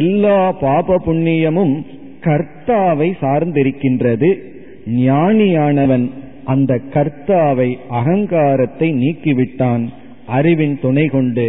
[0.00, 1.74] எல்லா பாப புண்ணியமும்
[2.20, 4.30] கர்த்தாவை சார்ந்திருக்கின்றது.
[5.00, 6.06] ஞானியானவன்
[6.44, 9.84] அந்த கர்த்தாவை அகங்காரத்தை நீக்கிவிட்டான்.
[10.28, 11.46] அறிவின் துணை கொண்டு.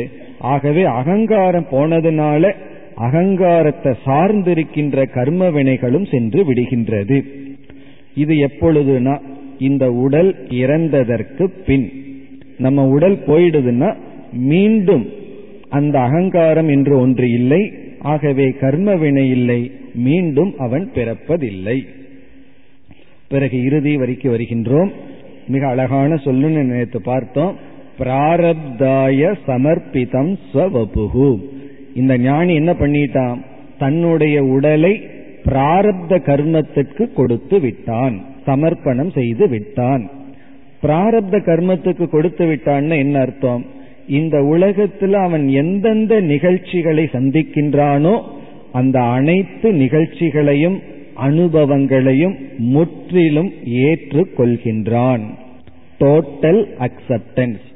[0.52, 2.54] ஆகவே அகங்காரம் போனதுனால
[2.98, 7.18] அகங்காரத்தை சார்ந்திருக்கின்ற கர்ம வினைகளும் சென்று விடுகின்றது.
[8.16, 9.16] இது எப்பொழுதுனா
[9.60, 11.92] இந்த உடல் இறந்ததற்கு பின்.
[12.58, 13.96] நம்ம உடல் போயிடுதுன்னா
[14.32, 15.06] மீண்டும்
[15.70, 21.78] அந்த அகங்காரம் என்று ஒன்று இல்லை ஆகவே கர்ம வினை இல்லை மீண்டும் அவன் பிறப்பதில்லை.
[23.28, 24.92] பிறகு இறுதி வரைக்கு வருகின்றோம்.
[25.48, 27.56] மிக அழகான சொல்லுன்னு நினைத்து பார்த்தோம்.
[28.00, 31.30] பிராரப்தாய சமர்ப்பிதம் ஸ்வபுகு
[31.98, 33.40] இந்த ஞானி என்ன பண்ணிட்டான்?
[33.78, 34.94] தன்னுடைய உடலை
[35.46, 38.16] பிராரப்த கர்மத்திற்கு கொடுத்து விட்டான்.
[38.48, 40.04] சமர்ப்பணம் செய்து விட்டான்.
[40.84, 43.64] பிராரப்த கர்மத்துக்கு கொடுத்து விட்டான்னு என்ன அர்த்தம்?
[44.20, 48.16] இந்த உலகத்தில் அவன் எந்தெந்த நிகழ்ச்சிகளை சந்திக்கின்றானோ
[48.72, 50.78] அந்த அனைத்து நிகழ்ச்சிகளையும்
[51.28, 52.36] அனுபவங்களையும்
[52.74, 53.52] முற்றிலும்
[53.86, 55.24] ஏற்றுக்கொள்கின்றான்.
[56.00, 57.67] டோட்டல் அக்செப்டன்ஸ்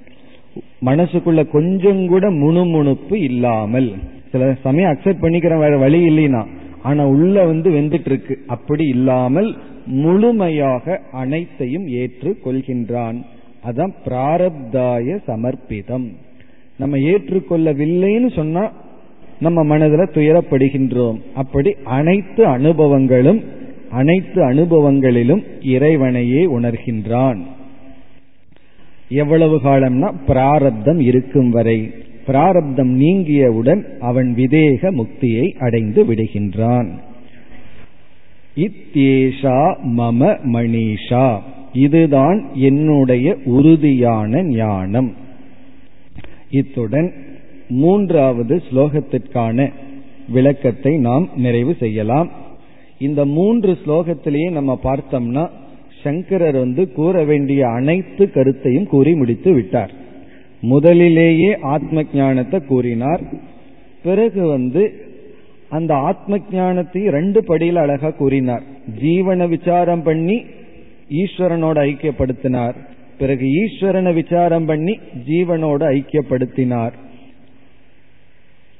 [0.85, 3.93] மனசுக்குள்ள கொஞ்சம் கூட முணுமுணுப்பு இல்லாமல்
[4.31, 6.45] சில சமயம் அக்செப்ட் பண்ணிக்கிற வேற வழி இல்லைனா
[6.83, 13.17] ஆனா உள்ள வந்து வெந்துட்டு இருக்கு அப்படி இல்லாமல் முழுமையாக அனைத்தையும் ஏற்று கொள்கின்றான்
[13.69, 16.07] அதான் பிராரப்தாய சமர்ப்பிதம்.
[16.77, 18.71] நம்ம ஏற்றுக்கொள்ளவில்லைன்னு சொன்னா
[19.39, 21.17] நம்ம மனதில் துயரப்படுகின்றோம்.
[21.35, 23.41] அப்படி அனைத்து அனுபவங்களும்
[23.91, 27.39] அனைத்து அனுபவங்களிலும் இறைவனையே உணர்கின்றான்.
[29.11, 31.91] எவ்வளவு காலம்னா பிராரப்தம் இருக்கும் வரை.
[32.25, 36.89] பிராரப்தம் நீங்கியவுடன் அவன் விதேக முக்தியை அடைந்து விடுகின்றான்.
[38.55, 39.59] இத்தேஷா
[39.97, 41.39] மம மணிஷா.
[41.73, 45.13] இதுதான் என்னுடைய உறுதியான ஞானம்.
[46.49, 47.13] இத்துடன்
[47.69, 49.71] மூன்றாவது ஸ்லோகத்திற்கான
[50.29, 52.29] விளக்கத்தை நாம் நிறைவு செய்யலாம்.
[52.99, 55.49] இந்த மூன்று ஸ்லோகத்திலேயே நம்ம பார்த்தோம்னா
[56.03, 59.91] சங்கரர் வந்து கூற வேண்டிய அனைத்து கருத்தையும் கூறி முடித்து விட்டார்.
[60.61, 63.23] முதலிலேயே ஆத்ம ஞானத்தை கூறினார்.
[64.03, 64.83] பிறகு வந்து
[65.69, 68.63] அந்த ஆத்ம ஞானத்தை ரெண்டு படியில் அழகா கூறினார்.
[69.01, 70.45] ஜீவனை விசாரம் பண்ணி
[71.09, 72.73] ஈஸ்வரனோட ஐக்கியப்படுத்தினார்.
[73.17, 76.91] பிறகு ஈஸ்வரனை விசாரம் பண்ணி ஜீவனோட ஐக்கியப்படுத்தினார்.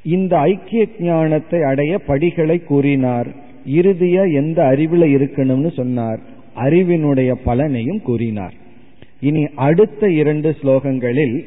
[0.04, 3.28] இந்த ஐக்கிய ஞானத்தை அடைய படிகளை கூறினார்.
[3.68, 6.22] இறுதியா எந்த அறிவுல இருக்கணும்னு சொன்னார்.
[6.56, 8.54] அறிவினுடைய பலனையும் கூறினார்.
[9.20, 11.46] இனி அடுத்த இரண்டு ஸ்லோகங்களில்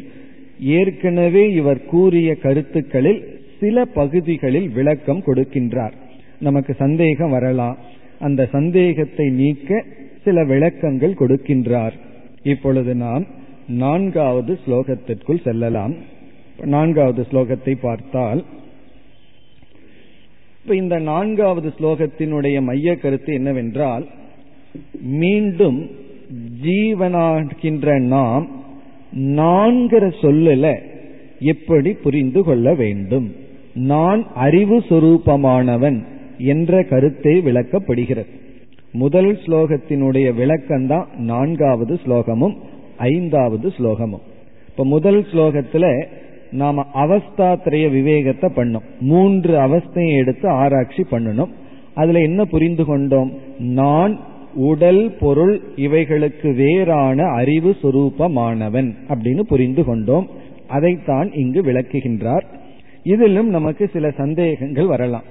[0.58, 5.92] ஏற்கனவே இவர் கூறிய கருத்துக்களில் சில பகுதிகளில் விளக்கம் கொடுக்கின்றார்.
[6.40, 7.78] நமக்கு சந்தேகம் வரலாம்.
[8.18, 9.84] அந்த சந்தேகத்தை நீக்க
[10.24, 11.92] சில விளக்கங்கள் கொடுக்கின்றார்.
[12.42, 13.26] இப்பொழுது நாம்
[13.68, 15.94] நான்காவது ஸ்லோகத்திற்குள் செல்லலாம்.
[16.62, 18.44] நான்காவது ஸ்லோகத்தை பார்த்தால்
[20.62, 24.08] இப்ப இந்த நான்காவது ஸ்லோகத்தினுடைய மைய கருத்து என்னவென்றால்
[25.00, 25.90] மீண்டும்
[26.64, 28.48] ஜீவனாகின்ற நாம்
[29.18, 30.78] நான்கிற சொல்லல
[31.38, 33.32] எப்படி புரிந்து கொள்ள வேண்டும்?
[33.74, 36.04] நான் அறிவு சொரூபமானவன்
[36.38, 38.26] என்ற கருத்தை விளக்கப்படுகிறது.
[38.92, 42.56] முதல் ஸ்லோகத்தினுடைய விளக்கம்தான் நான்காவது ஸ்லோகமும்
[42.96, 44.24] ஐந்தாவது ஸ்லோகமும்.
[44.68, 46.06] இப்ப முதல் ஸ்லோகத்துல
[46.50, 48.82] நாம அவஸ்தாத்திரைய விவேகத்தை பண்ணோம்.
[49.00, 51.50] மூன்று அவஸ்தையை எடுத்து ஆராய்ச்சி பண்ணணும்.
[51.94, 53.32] அதுல என்ன புரிந்து கொண்டோம்?
[53.58, 54.20] நான்
[54.54, 60.28] உடல் பொருள் இவைகளுக்கு வேறான அறிவு சுரூபமானவன் அப்படின்னு புரிந்து கொண்டோம்.
[60.66, 62.44] அதைத்தான் இங்கு விளக்குகின்றார்.
[63.02, 65.22] இதிலும் நமக்கு சில சந்தேகங்கள் வரலாம்.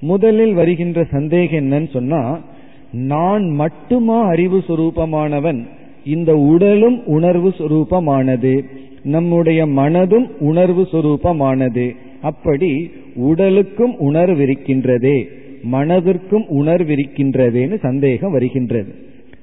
[0.00, 2.40] முதலில் வருகின்ற சந்தேகம் என்னன்னு சொன்னா
[2.92, 5.66] நான் மட்டுமா அறிவு சுரூபமானவன்?
[6.04, 8.64] இந்த உடலும் உணர்வு சுரூபமானது
[9.02, 11.96] நம்முடைய மனதும் உணர்வு சுரூபமானது.
[12.22, 15.26] அப்படி உடலுக்கும் உணர்விருக்கின்றதே
[15.72, 18.94] மனதிற்கும் உணர்விருக்கின்றதேன்னு சந்தேகம் வருகின்றது.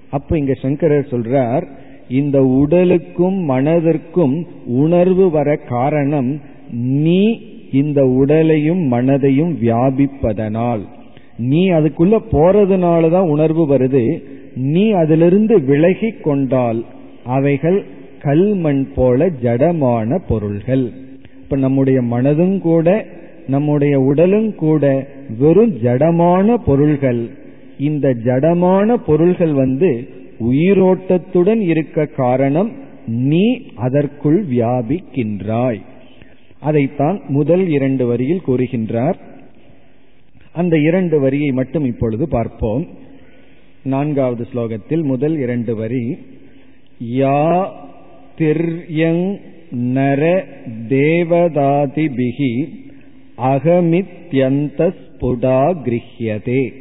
[0.10, 1.68] அப்ப இங்க சங்கரர் சொல்றார்
[2.10, 6.40] இந்த உடலுக்கும் மனதிற்கும் உணர்வு வர காரணம்
[6.72, 7.42] நீ
[7.72, 10.82] இந்த உடலையும் மனதையும் வியாபிப்பதனால்.
[11.38, 14.24] நீ அதுக்குள்ள போறதுனாலதான் உணர்வு வருது.
[14.56, 16.86] நீ அதிலிருந்து விலகி கொண்டால்
[17.24, 17.84] அவைகள்
[18.24, 20.92] கல்மண் போல ஜடமான பொருள்கள்.
[21.42, 23.06] இப்ப நம்முடைய மனதும் கூட
[23.50, 25.08] நம்முடைய உடலும் கூட
[25.40, 27.22] வெறும் ஜடமான பொருள்கள்.
[27.80, 30.08] இந்த ஜடமான பொருள்கள் வந்து
[30.40, 32.72] உயிரோட்டத்துடன் இருக்க காரணம்
[33.06, 33.46] நீ
[33.76, 35.82] அதற்குள் வியாபிக்கின்றாய்.
[36.60, 39.18] அதைத்தான் முதல் இரண்டு வரியில் கூறுகின்றார்.
[40.54, 42.88] அந்த இரண்டு வரியை மட்டும் இப்பொழுது பார்ப்போம்.
[43.84, 46.18] நான்காவது ஸ்லோகத்தில் முதல் இரண்டு வரி
[47.14, 47.70] யா
[48.38, 49.40] திர்யங்
[49.72, 50.46] நர
[50.90, 52.54] தேவதாதிபிகி
[53.44, 56.72] அகமித்யந்த ஸ்புடா கிரகியதே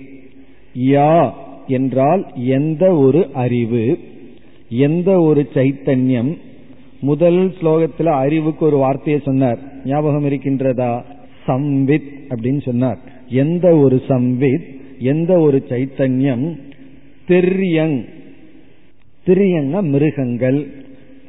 [0.78, 1.32] யா
[1.66, 3.98] என்றால் எந்த ஒரு அறிவு
[4.70, 6.36] எந்த ஒரு சைத்தன்யம்.
[7.00, 9.58] முதல் ஸ்லோகத்தில் அறிவுக்கு ஒரு வார்த்தையை சொன்னார்.
[9.84, 11.02] ஞாபகம் இருக்கின்றதா?
[11.46, 12.98] சம்வித் அப்படின்னு சொன்னார்.
[13.28, 16.58] எந்த ஒரு சம்வித் எந்த ஒரு சைத்தன்யம்?
[17.28, 18.04] திரியங்.
[19.26, 20.66] திரியங்க மிருகங்கள்.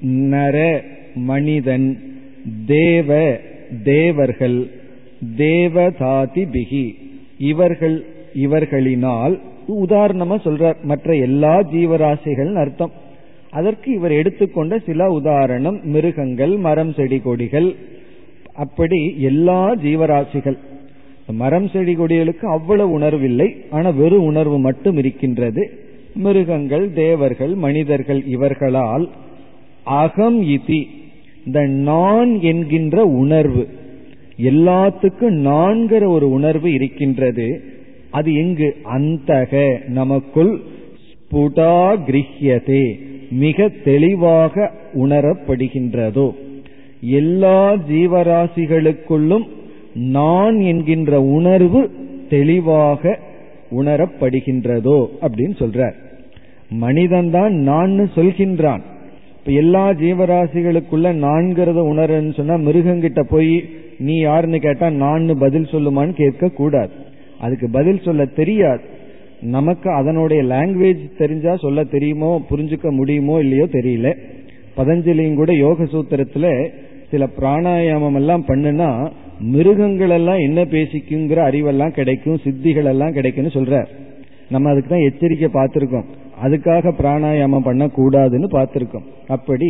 [0.01, 0.83] நர
[1.15, 2.17] மனிதன்
[2.65, 3.37] தேவ
[3.83, 4.78] தேவர்கள்.
[5.37, 6.95] தேவதாதி பிகி
[7.37, 12.91] இவர்கள் இவர்களினால் உதாரணமா சொல்றார் மற்ற எல்லா ஜீவராசிகள் அர்த்தம்.
[13.49, 17.75] அதற்கு இவர் எடுத்துக்கொண்ட சில உதாரணம் மிருகங்கள் மரம் செடி கொடிகள்
[18.55, 20.57] அப்படி எல்லா ஜீவராசிகள்.
[21.27, 25.69] மரம் செடி கொடிகளுக்கு அவ்வளவு உணர்வில்லை ஆனா வெறும் உணர்வு மட்டும் இருக்கின்றது.
[26.13, 29.09] மிருகங்கள் தேவர்கள் மனிதர்கள் இவர்களால்
[29.83, 30.87] அகம் இதி
[31.45, 33.67] இந்த நான் என்கின்ற உணர்வு.
[34.41, 37.61] எல்லாத்துக்கும் நான்கிற ஒரு உணர்வு இருக்கின்றது.
[38.09, 38.75] அது எங்கு?
[38.97, 40.59] அந்தக நமக்குள்
[41.05, 41.95] ஸ்புடா
[43.31, 46.31] மிக தெளிவாக உணரப்படுகின்றதோ.
[47.01, 49.47] எல்லா ஜீவராசிகளுக்குள்ளும்
[49.93, 51.89] நான் என்கின்ற உணர்வு
[52.29, 53.19] தெளிவாக
[53.79, 55.93] உணரப்படுகின்றதோ அப்படின்னு சொல்றார்.
[56.69, 58.81] மனிதன் தான் நான் சொல்கின்றான்.
[59.39, 63.69] இப்ப எல்லா ஜீவராசிகளுக்குள்ள நான்கிறத உணரன்னு சொன்னா மிருகங்கிட்ட போய்
[64.07, 66.91] நீ யாருன்னு கேட்டா நான் பதில் சொல்லுமான்னு கேட்க கூடாது.
[67.39, 68.83] அதுக்கு பதில் சொல்ல தெரியாது.
[69.55, 74.09] நமக்கு அதனுடைய லாங்குவேஜ் தெரிஞ்சா சொல்ல தெரியுமோ புரிஞ்சுக்க முடியுமோ இல்லையோ தெரியல.
[74.77, 76.47] பதஞ்சலியும் கூட யோக சூத்திரத்துல
[77.11, 78.89] சில பிராணாயாமம் எல்லாம் பண்ணுனா
[79.53, 83.77] மிருகங்கள் எல்லாம் என்ன பேசிக்குங்கிற அறிவெல்லாம் கிடைக்கும் சித்திகள் எல்லாம் கிடைக்கும்னு சொல்ற
[84.53, 86.07] நம்ம அதுக்கு தான் எச்சரிக்கை பார்த்திருக்கோம்.
[86.45, 89.07] அதுக்காக பிராணாயாமம் பண்ணக்கூடாதுன்னு பார்த்திருக்கோம்.
[89.35, 89.69] அப்படி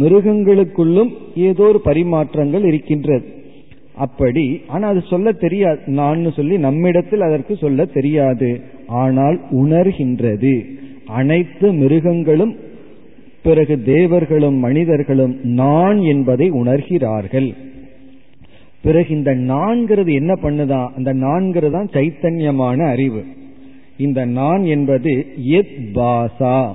[0.00, 1.10] மிருகங்களுக்குள்ளும்
[1.48, 3.26] ஏதோ ஒரு பரிமாற்றங்கள் இருக்கின்றது.
[3.94, 4.60] அப்படி.
[4.66, 5.78] ஆனா அது சொல்ல தெரியாது.
[5.86, 8.60] நான் சொல்லி நம்மிடத்தில் அதற்கு சொல்ல தெரியாது.
[8.86, 10.64] ஆனால் உணர்கின்றது.
[11.06, 12.56] அனைத்து மிருகங்களும்
[13.42, 17.54] பிறகு தேவர்களும் மனிதர்களும் நான் என்பதை உணர்கிறார்கள்.
[18.82, 23.24] பிறகு இந்த நான்கிறது என்ன பண்ணுதான் அந்த நான்கிறது தான் சைத்தன்யமான அறிவு.
[23.96, 26.72] இந்த நான் என்பது எத் பாசா.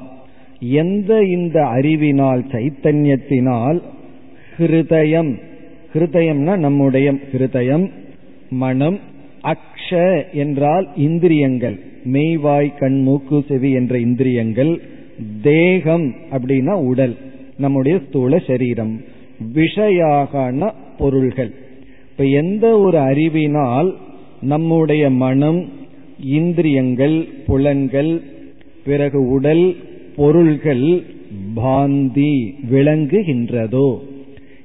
[0.59, 3.82] எந்த இந்த அறிவினால் சைத்தன்யத்தினால்
[4.57, 5.38] ஹிருதயம்
[5.94, 7.90] ஹிருதயம்னா நம்முடைய ஹிருதயம்
[8.50, 9.00] மனம்
[9.44, 11.80] அக்ஷ என்றால் இந்திரியங்கள்.
[12.12, 14.82] மெய்வாய் கண் மூக்கு செவி என்ற இந்திரியங்கள்.
[15.42, 17.18] தேகம் அப்படின்னா உடல்
[17.58, 19.02] நம்முடைய ஸ்தூல சரீரம்.
[19.54, 21.54] விஷயாகான பொருள்கள்.
[22.12, 23.98] இப்ப எந்த ஒரு அறிவினால்
[24.42, 25.70] நம்முடைய மனம்
[26.24, 28.22] இந்திரியங்கள் புலன்கள்
[28.86, 29.76] பிறகு உடல்
[30.16, 31.04] பொருள்கள்
[31.54, 34.00] பாந்தி விளங்குகின்றதோ?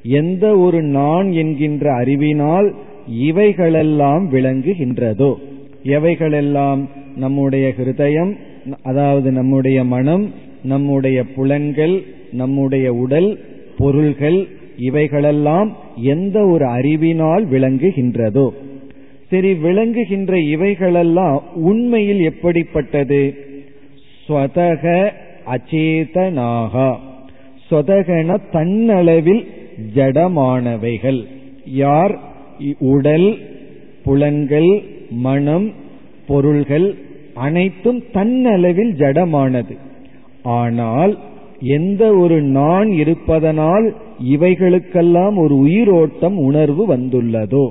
[0.07, 2.75] எந்த ஒரு நான் என்கின்ற அறிவினால்
[3.09, 5.35] இவைகளெல்லாம் விளங்குகின்றதோ.
[5.85, 8.37] எவைகளெல்லாம் நம்முடைய ஹிருதயம்
[8.83, 10.33] அதாவது நம்முடைய மனம்
[10.65, 12.03] நம்முடைய புலன்கள்
[12.33, 13.39] நம்முடைய உடல்
[13.79, 14.47] பொருள்கள்
[14.79, 18.51] இவைகளெல்லாம் எந்த ஒரு அறிவினால் விளங்குகின்றதோ.
[19.31, 23.35] சரி விளங்குகின்ற இவைகளெல்லாம் உண்மையில் எப்படிப்பட்டது?
[24.29, 25.11] ஸ்வதக
[25.47, 26.97] அச்சேதனாகா.
[27.71, 29.47] சொதகன தன்னளவில்
[29.95, 31.25] ஜடமானவைகள்.
[31.67, 32.19] யார்?
[32.79, 33.39] உடல்
[34.05, 35.73] புலன்கள் மனம்
[36.27, 36.95] பொருள்கள்
[37.35, 39.77] அனைத்தும் தன்னளவில் ஜடமானது.
[40.43, 41.19] ஆனால்
[41.61, 43.97] எந்த ஒரு நான் இருப்பதனால்
[44.31, 47.71] இவைகளுக்கெல்லாம் ஒரு உயிரோட்டம் உணர்வு வந்துள்ளதோ?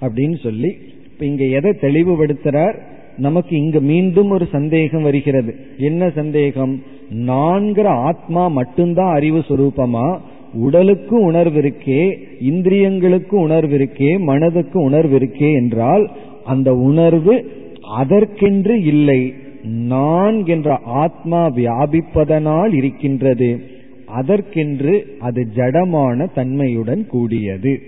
[0.00, 0.76] அப்படின்னு சொல்லி
[1.12, 2.78] இப்ப இங்க எதை தெளிவுபடுத்துறார்?
[3.16, 5.54] நமக்கு இங்க மீண்டும் ஒரு சந்தேகம் வருகிறது.
[5.78, 6.82] என்ன சந்தேகம்?
[7.26, 10.18] நான்கிற ஆத்மா மட்டும்தான் அறிவு சுரூபமா?
[10.52, 16.10] உடலுக்கு உணர்வு இருக்கே இந்திரியங்களுக்கு உணர்வு இருக்கே மனதுக்கு உணர்வு இருக்கே என்றால்
[16.44, 17.50] அந்த உணர்வு
[17.82, 19.34] அதற்கென்று இல்லை.
[19.62, 23.60] நான் என்ற ஆத்மா வியாபிப்பதனால் இருக்கின்றது.
[24.06, 27.80] அதற்கென்று அது ஜடமான தன்மையுடன் கூடியது.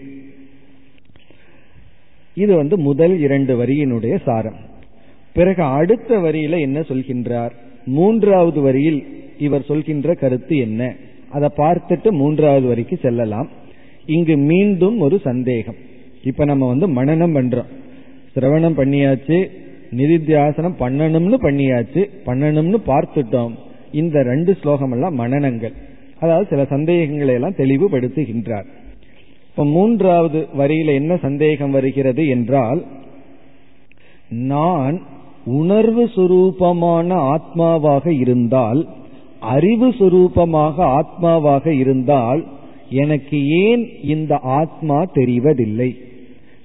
[2.35, 4.57] இது வந்து முதல் இரண்டு வரியினுடைய சாரம்.
[5.33, 7.51] பிறகு அடுத்த வரியில என்ன சொல்கின்றார்?
[7.87, 9.05] மூன்றாவது வரியில்
[9.39, 10.95] இவர் சொல்கின்ற கருத்து என்ன?
[11.31, 13.49] அதை பார்த்துட்டு மூன்றாவது வரைக்கும் செல்லலாம்.
[14.07, 15.79] இங்கு மீண்டும் ஒரு சந்தேகம்.
[16.25, 17.71] இப்ப நம்ம வந்து மனநம் பண்றோம்.
[18.35, 19.39] சிரவணம் பண்ணியாச்சு
[19.97, 23.55] நிதித்தியாசனம் பண்ணணும்னு பண்ணியாச்சு பண்ணணும்னு பார்த்துட்டோம்.
[23.93, 25.75] இந்த ரெண்டு ஸ்லோகம் எல்லாம் மனநங்கள்
[26.21, 28.67] அதாவது சில சந்தேகங்களை எல்லாம் தெளிவுபடுத்துகின்றார்.
[29.51, 32.81] இப்ப மூன்றாவது வரியில என்ன சந்தேகம் வருகிறது என்றால்
[34.29, 34.97] நான்
[35.45, 38.81] உணர்வு சுரூபமான ஆத்மாவாக இருந்தால்
[39.41, 42.45] அறிவு சுரூபமாக ஆத்மாவாக இருந்தால்
[42.91, 45.97] எனக்கு ஏன் இந்த ஆத்மா தெரிவதில்லை?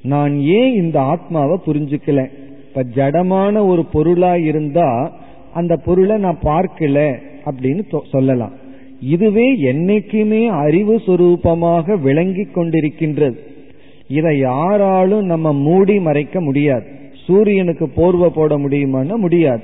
[0.02, 2.30] நான் ஏன் இந்த ஆத்மாவை புரிஞ்சுக்கல?
[2.68, 5.12] இப்ப ஜடமான ஒரு பொருளா இருந்தா
[5.54, 8.52] அந்த பொருளை நான் பார்க்கல அப்படின்னு சொல்லலாம்.
[9.02, 13.38] இதுவே என்னைக்குமே அறிவு சுரூபமாக விளங்கி கொண்டிருக்கின்றது.
[14.08, 16.86] இதை யாராலும் நம்ம மூடி மறைக்க முடியாது.
[17.14, 19.64] சூரியனுக்கு போர்வை போட முடியுமான்னா முடியாது.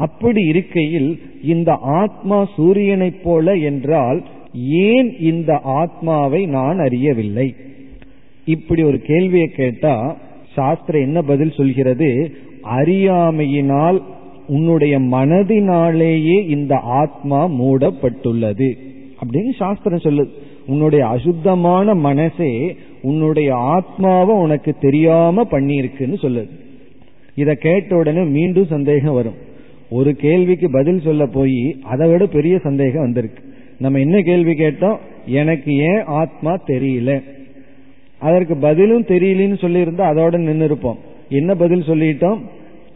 [0.00, 4.24] அப்படி இருக்கையில் இந்த ஆத்மா சூரியனைப் போல என்றால்
[4.54, 7.54] ஏன் இந்த ஆத்மாவை நான் அறியவில்லை?
[8.44, 10.16] இப்படி ஒரு கேள்வியை கேட்டா
[10.54, 12.34] சாஸ்திரம் என்ன பதில் சொல்கிறது?
[12.62, 14.02] அறியாமையினால்
[14.46, 18.72] உன்னுடைய மனதினாலேயே இந்த ஆத்மா மூடப்பட்டுள்ளது.
[19.22, 20.30] அப்படின்னு சாஸ்திரம் சொல்லுது.
[20.66, 26.48] உன்னுடைய அசுத்தமான மனசே உன்னுடைய ஆத்மாவை உனக்கு தெரியாம பண்ணியிருக்குன்னு சொல்லுது.
[27.34, 29.48] இதை கேட்ட உடனே மீண்டும் சந்தேகம் வரும்.
[29.90, 33.42] ஒரு கேள்விக்கு பதில் சொல்ல போய் அதை விட பெரிய சந்தேகம் வந்திருக்கு.
[33.78, 34.96] நம்ம என்ன கேள்வி கேட்டோம்?
[35.26, 37.22] எனக்கு ஏன் ஆத்மா தெரியல?
[38.18, 42.38] அதற்கு பதிலும் தெரியலன்னு சொல்லியிருந்தா அதோட நின்று இருப்போம் என்ன பதில் சொல்லிட்டோம்?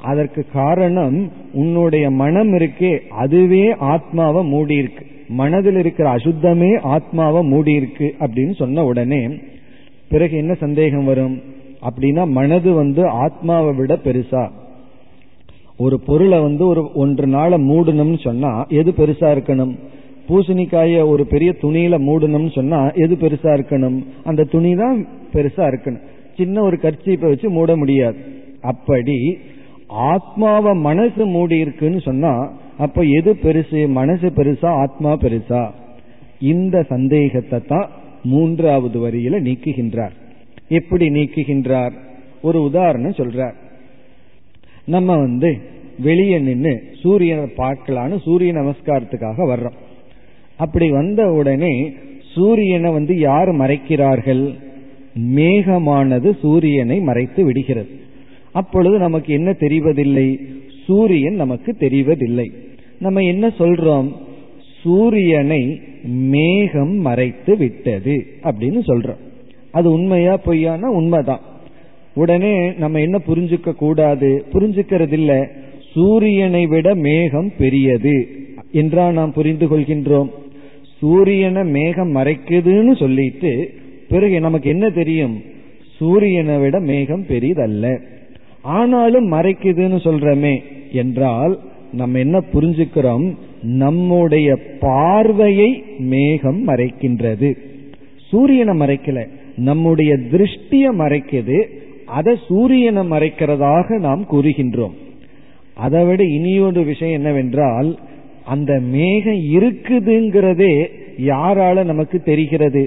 [0.02, 8.14] அதற்கு காரணம் உன்னுடைய மனம் இருக்கே அதுவே ஆத்மாவை மூடி இருக்கு மனதில் இருக்கிற அசுத்தமே ஆத்மாவை மூடி இருக்கு
[8.20, 9.28] அப்படின்னு சொன்ன உடனே
[10.08, 11.42] பிறகு என்ன சந்தேகம் வரும்?
[11.82, 14.50] அப்படின்னா மனது வந்து ஆத்மாவை விட பெருசா.
[15.76, 19.78] ஒரு பொருளை வந்து ஒரு ஒன்று நாள மூடணும்னு சொன்னா எது பெருசா இருக்கணும்?
[20.28, 24.04] பூசணிக்காய ஒரு பெரிய துணியில மூடணும்னு சொன்னா எது பெருசா இருக்கணும்?
[24.24, 26.00] அந்த துணி தான் பெருசா இருக்கணும்.
[26.36, 28.16] சின்ன ஒரு கர்ச்சீப்பை வச்சு மூட முடியாது.
[28.60, 29.38] அப்படி
[29.86, 33.88] ஆத்மாவை மனசு மூடி இருக்குன்னு சொன்னா அப்ப எது பெருசு?
[33.88, 35.70] மனசு பெருசா ஆத்மா பெருசா?
[36.40, 37.90] இந்த சந்தேகத்தை தான்
[38.24, 40.14] மூன்றாவது வரியில நீக்குகின்றார்.
[40.68, 41.92] எப்படி நீக்குகின்றார்?
[42.42, 43.54] ஒரு உதாரணம் சொல்றார்.
[44.86, 45.58] நம்ம வந்து
[45.98, 49.76] வெளியே நின்று சூரியனை பார்க்கலான்னு சூரிய நமஸ்காரத்துக்காக வர்றோம்.
[50.56, 51.92] அப்படி வந்த உடனே
[52.34, 54.54] சூரியனை வந்து யார் மறைக்கிறார்கள்?
[55.34, 57.88] மேகமானது சூரியனை மறைத்து விடுகிறது.
[58.52, 60.40] அப்பொழுது நமக்கு என்ன தெரிவதில்லை?
[60.86, 62.46] சூரியன் நமக்கு தெரிவதில்லை.
[62.98, 64.12] நம்ம என்ன சொல்றோம்?
[64.82, 69.22] சூரியனை மேகம் மறைத்து விட்டது அப்படின்னு சொல்றோம்.
[69.70, 71.40] அது உண்மையா பொய்யானா உண்மைதான்.
[72.14, 74.44] உடனே நம்ம என்ன புரிஞ்சுக்க கூடாது?
[74.52, 75.48] புரிஞ்சுக்கிறது இல்ல
[75.92, 78.28] சூரியனை விட மேகம் பெரியது.
[78.72, 80.28] என்றா நாம் புரிந்து கொள்கின்றோம்.
[80.98, 83.70] சூரியனை மேகம் மறைக்குதுன்னு சொல்லிட்டு
[84.08, 85.42] பிறகு நமக்கு என்ன தெரியும்?
[85.96, 88.00] சூரியனை விட மேகம் பெரியதல்ல
[88.62, 90.62] ஆனாலும் மறைக்குதுன்னு சொல்றமே
[90.92, 91.58] என்றால்
[91.92, 93.34] நம்ம என்ன புரிஞ்சுக்கிறோம்?
[93.62, 97.54] நம்முடைய பார்வையை மேகம் மறைக்கின்றது.
[98.28, 99.28] சூரியனை மறைக்கல.
[99.56, 101.66] நம்முடைய திருஷ்டிய மறைக்குது.
[102.14, 104.94] அதை சூரியனை மறைக்கிறதாக நாம் கூறுகின்றோம்.
[105.74, 107.98] அதை விட இனியொரு விஷயம் என்னவென்றால்
[108.44, 110.74] அந்த மேகம் இருக்குதுங்கிறதே
[111.26, 112.82] யாரால நமக்கு தெரிகிறது?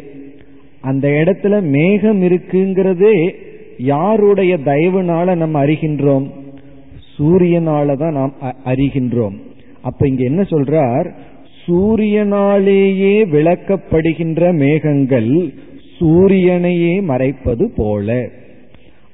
[0.82, 3.18] அந்த இடத்துல மேகம் இருக்குங்கிறதே
[3.78, 6.28] யாருடைய தயவுனால நம்ம அறிகின்றோம்?
[7.16, 8.34] சூரியனால தான் நாம்
[8.66, 9.38] அறிகின்றோம்.
[9.82, 11.08] அப்ப இங்க என்ன சொல்றார்?
[11.66, 15.32] சூரியனாலேயே விளக்கப்படுகின்ற மேகங்கள்
[16.00, 18.30] சூரியனையே மறைப்பது போல.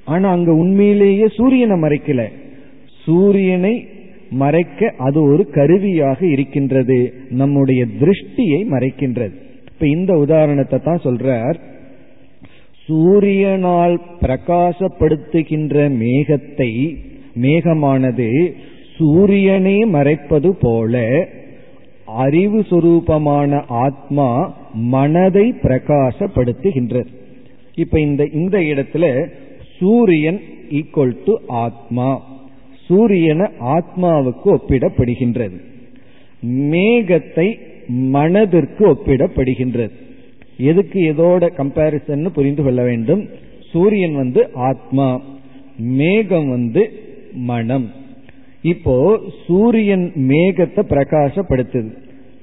[0.04, 2.22] ஆனா அங்க உண்மையிலேயே சூரியனை மறைக்கல.
[3.04, 3.86] சூரியனை
[4.30, 7.14] மறைக்க அது ஒரு கருவியாக இருக்கின்றது.
[7.30, 9.32] நம்முடைய திருஷ்டியை மறைக்கின்றது.
[9.72, 11.58] இப்ப இந்த உதாரணத்தை தான் சொல்றார்.
[12.88, 16.96] சூரியனால் பிரகாசப்படுத்துகின்ற மேகத்தை
[17.42, 18.54] மேகமானது
[18.98, 21.26] சூரியனே மறைப்பது போல
[22.06, 27.06] அறிவு சுரூபமான ஆத்மா மனதை பிரகாசப்படுத்துகின்றது.
[27.74, 29.28] இப்ப இந்த இந்த இடத்துல
[29.78, 32.22] சூரியன் ஈக்குவல் டு ஆத்மா.
[32.86, 35.56] சூரியனை ஆத்மாவுக்கு ஒப்பிடப்படுகின்றது.
[36.46, 37.58] மேகத்தை
[37.88, 39.90] மனதிற்கு ஒப்பிடப்படுகின்றது.
[40.56, 43.28] எதுக்கு எதோட கம்பாரிசன் புரிந்து கொள்ள வேண்டும்.
[43.70, 45.20] சூரியன் வந்து ஆத்மா
[45.76, 46.82] மேகம் வந்து
[47.32, 47.90] மனம்.
[48.62, 51.92] இப்போ சூரியன் மேகத்தை பிரகாசப்படுத்துது.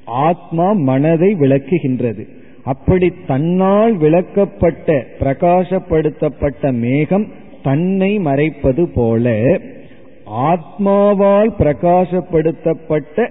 [0.05, 2.27] ஆத்மா மனதை விளக்குகின்றது.
[2.63, 7.27] அப்படி தன்னால் விளக்கப்பட்ட பிரகாசப்படுத்தப்பட்ட மேகம்
[7.63, 9.35] தன்னை மறைப்பது போல
[10.25, 13.29] ஆத்மாவால் பிரகாசப்படுத்தப்பட்ட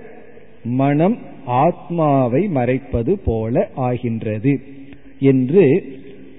[0.65, 4.61] மனம் ஆத்மாவை மறைப்பது போல ஆகின்றது
[5.19, 5.83] என்று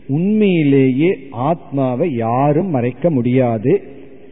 [0.08, 3.82] உண்மையிலேயே ஆத்மாவை யாரும் மறைக்க முடியாது.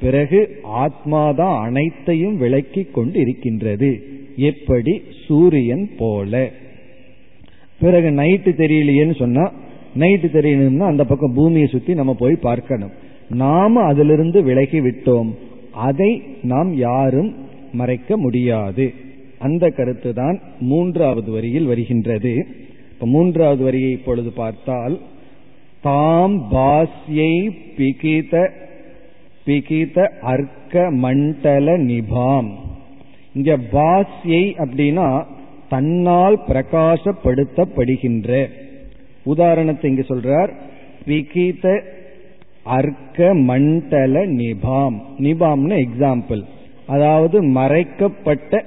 [0.02, 4.04] பிறகு ஆத்மாதான் அனைத்தையும் விளக்கி கொண்டு இருக்கின்றது
[4.36, 5.02] எப்படி?
[5.28, 6.52] சூரியன் போல.
[7.80, 9.52] பிறகு நைட்டு தெரியலையேன்னு சொன்னா
[10.00, 12.92] நைட்டு தெரியணும்னா அந்த பக்கம் பூமியை சுத்தி நம்ம போய் பார்க்கணும்.
[13.30, 15.30] நாம அதிலிருந்து விலகி விட்டோம்.
[15.72, 17.36] அதை நாம் யாரும்
[17.74, 18.94] மறைக்க முடியாது.
[19.40, 22.34] அந்த கருத்து தான் மூன்றாவது வரியில் வருகின்றது.
[22.94, 25.00] இப்ப மூன்றாவது வரியை இப்பொழுது பார்த்தால்
[25.82, 27.34] தாம் பாஸ்யை
[27.78, 28.50] பிகித
[29.46, 32.50] பிகித அர்க்க மண்டல நிபாம்.
[33.34, 35.08] இங்க பாஸ்யை அப்படின்னா
[35.70, 38.30] தன்னால் பிரகாசப்படுத்தப்படுகின்ற.
[39.24, 40.52] உதாரணத்தை இங்கு சொல்றார்
[41.06, 41.66] விகித
[42.78, 44.98] அர்க்க மண்டல நிபாம்.
[45.18, 46.44] நிபாம்னு எக்ஸாம்பிள்
[46.86, 48.64] அதாவது மறைக்கப்பட்ட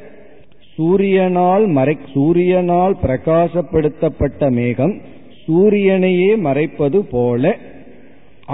[0.76, 4.94] சூரியனால் மறை சூரியனால் பிரகாசப்படுத்தப்பட்ட மேகம்
[5.46, 7.52] சூரியனையே மறைப்பது போல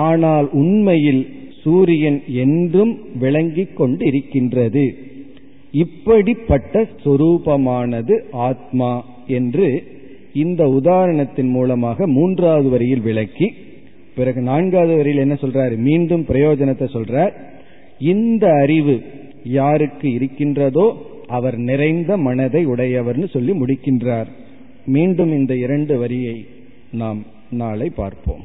[0.07, 1.23] ஆனால் உண்மையில்
[1.63, 4.85] சூரியன் என்றும் விளங்கிக் கொண்டிருக்கின்றது.
[5.73, 9.97] இப்படிப்பட்ட சொரூபமானது ஆத்மா என்று
[10.33, 13.55] இந்த உதாரணத்தின் மூலமாக மூன்றாவது வரியில் விளக்கி
[14.15, 15.77] பிறகு நான்காவது வரியில் என்ன சொல்றாரு?
[15.77, 17.33] மீண்டும் பிரயோஜனத்தை சொல்றார்.
[17.99, 19.03] இந்த அறிவு
[19.45, 20.97] யாருக்கு இருக்கின்றதோ
[21.27, 24.27] அவர் நிறைந்த மனதை உடையவர்னு சொல்லி முடிக்கின்றார்.
[24.87, 26.47] மீண்டும் இந்த இரண்டு வரியை
[26.91, 28.45] நாம் நாளை பார்ப்போம்.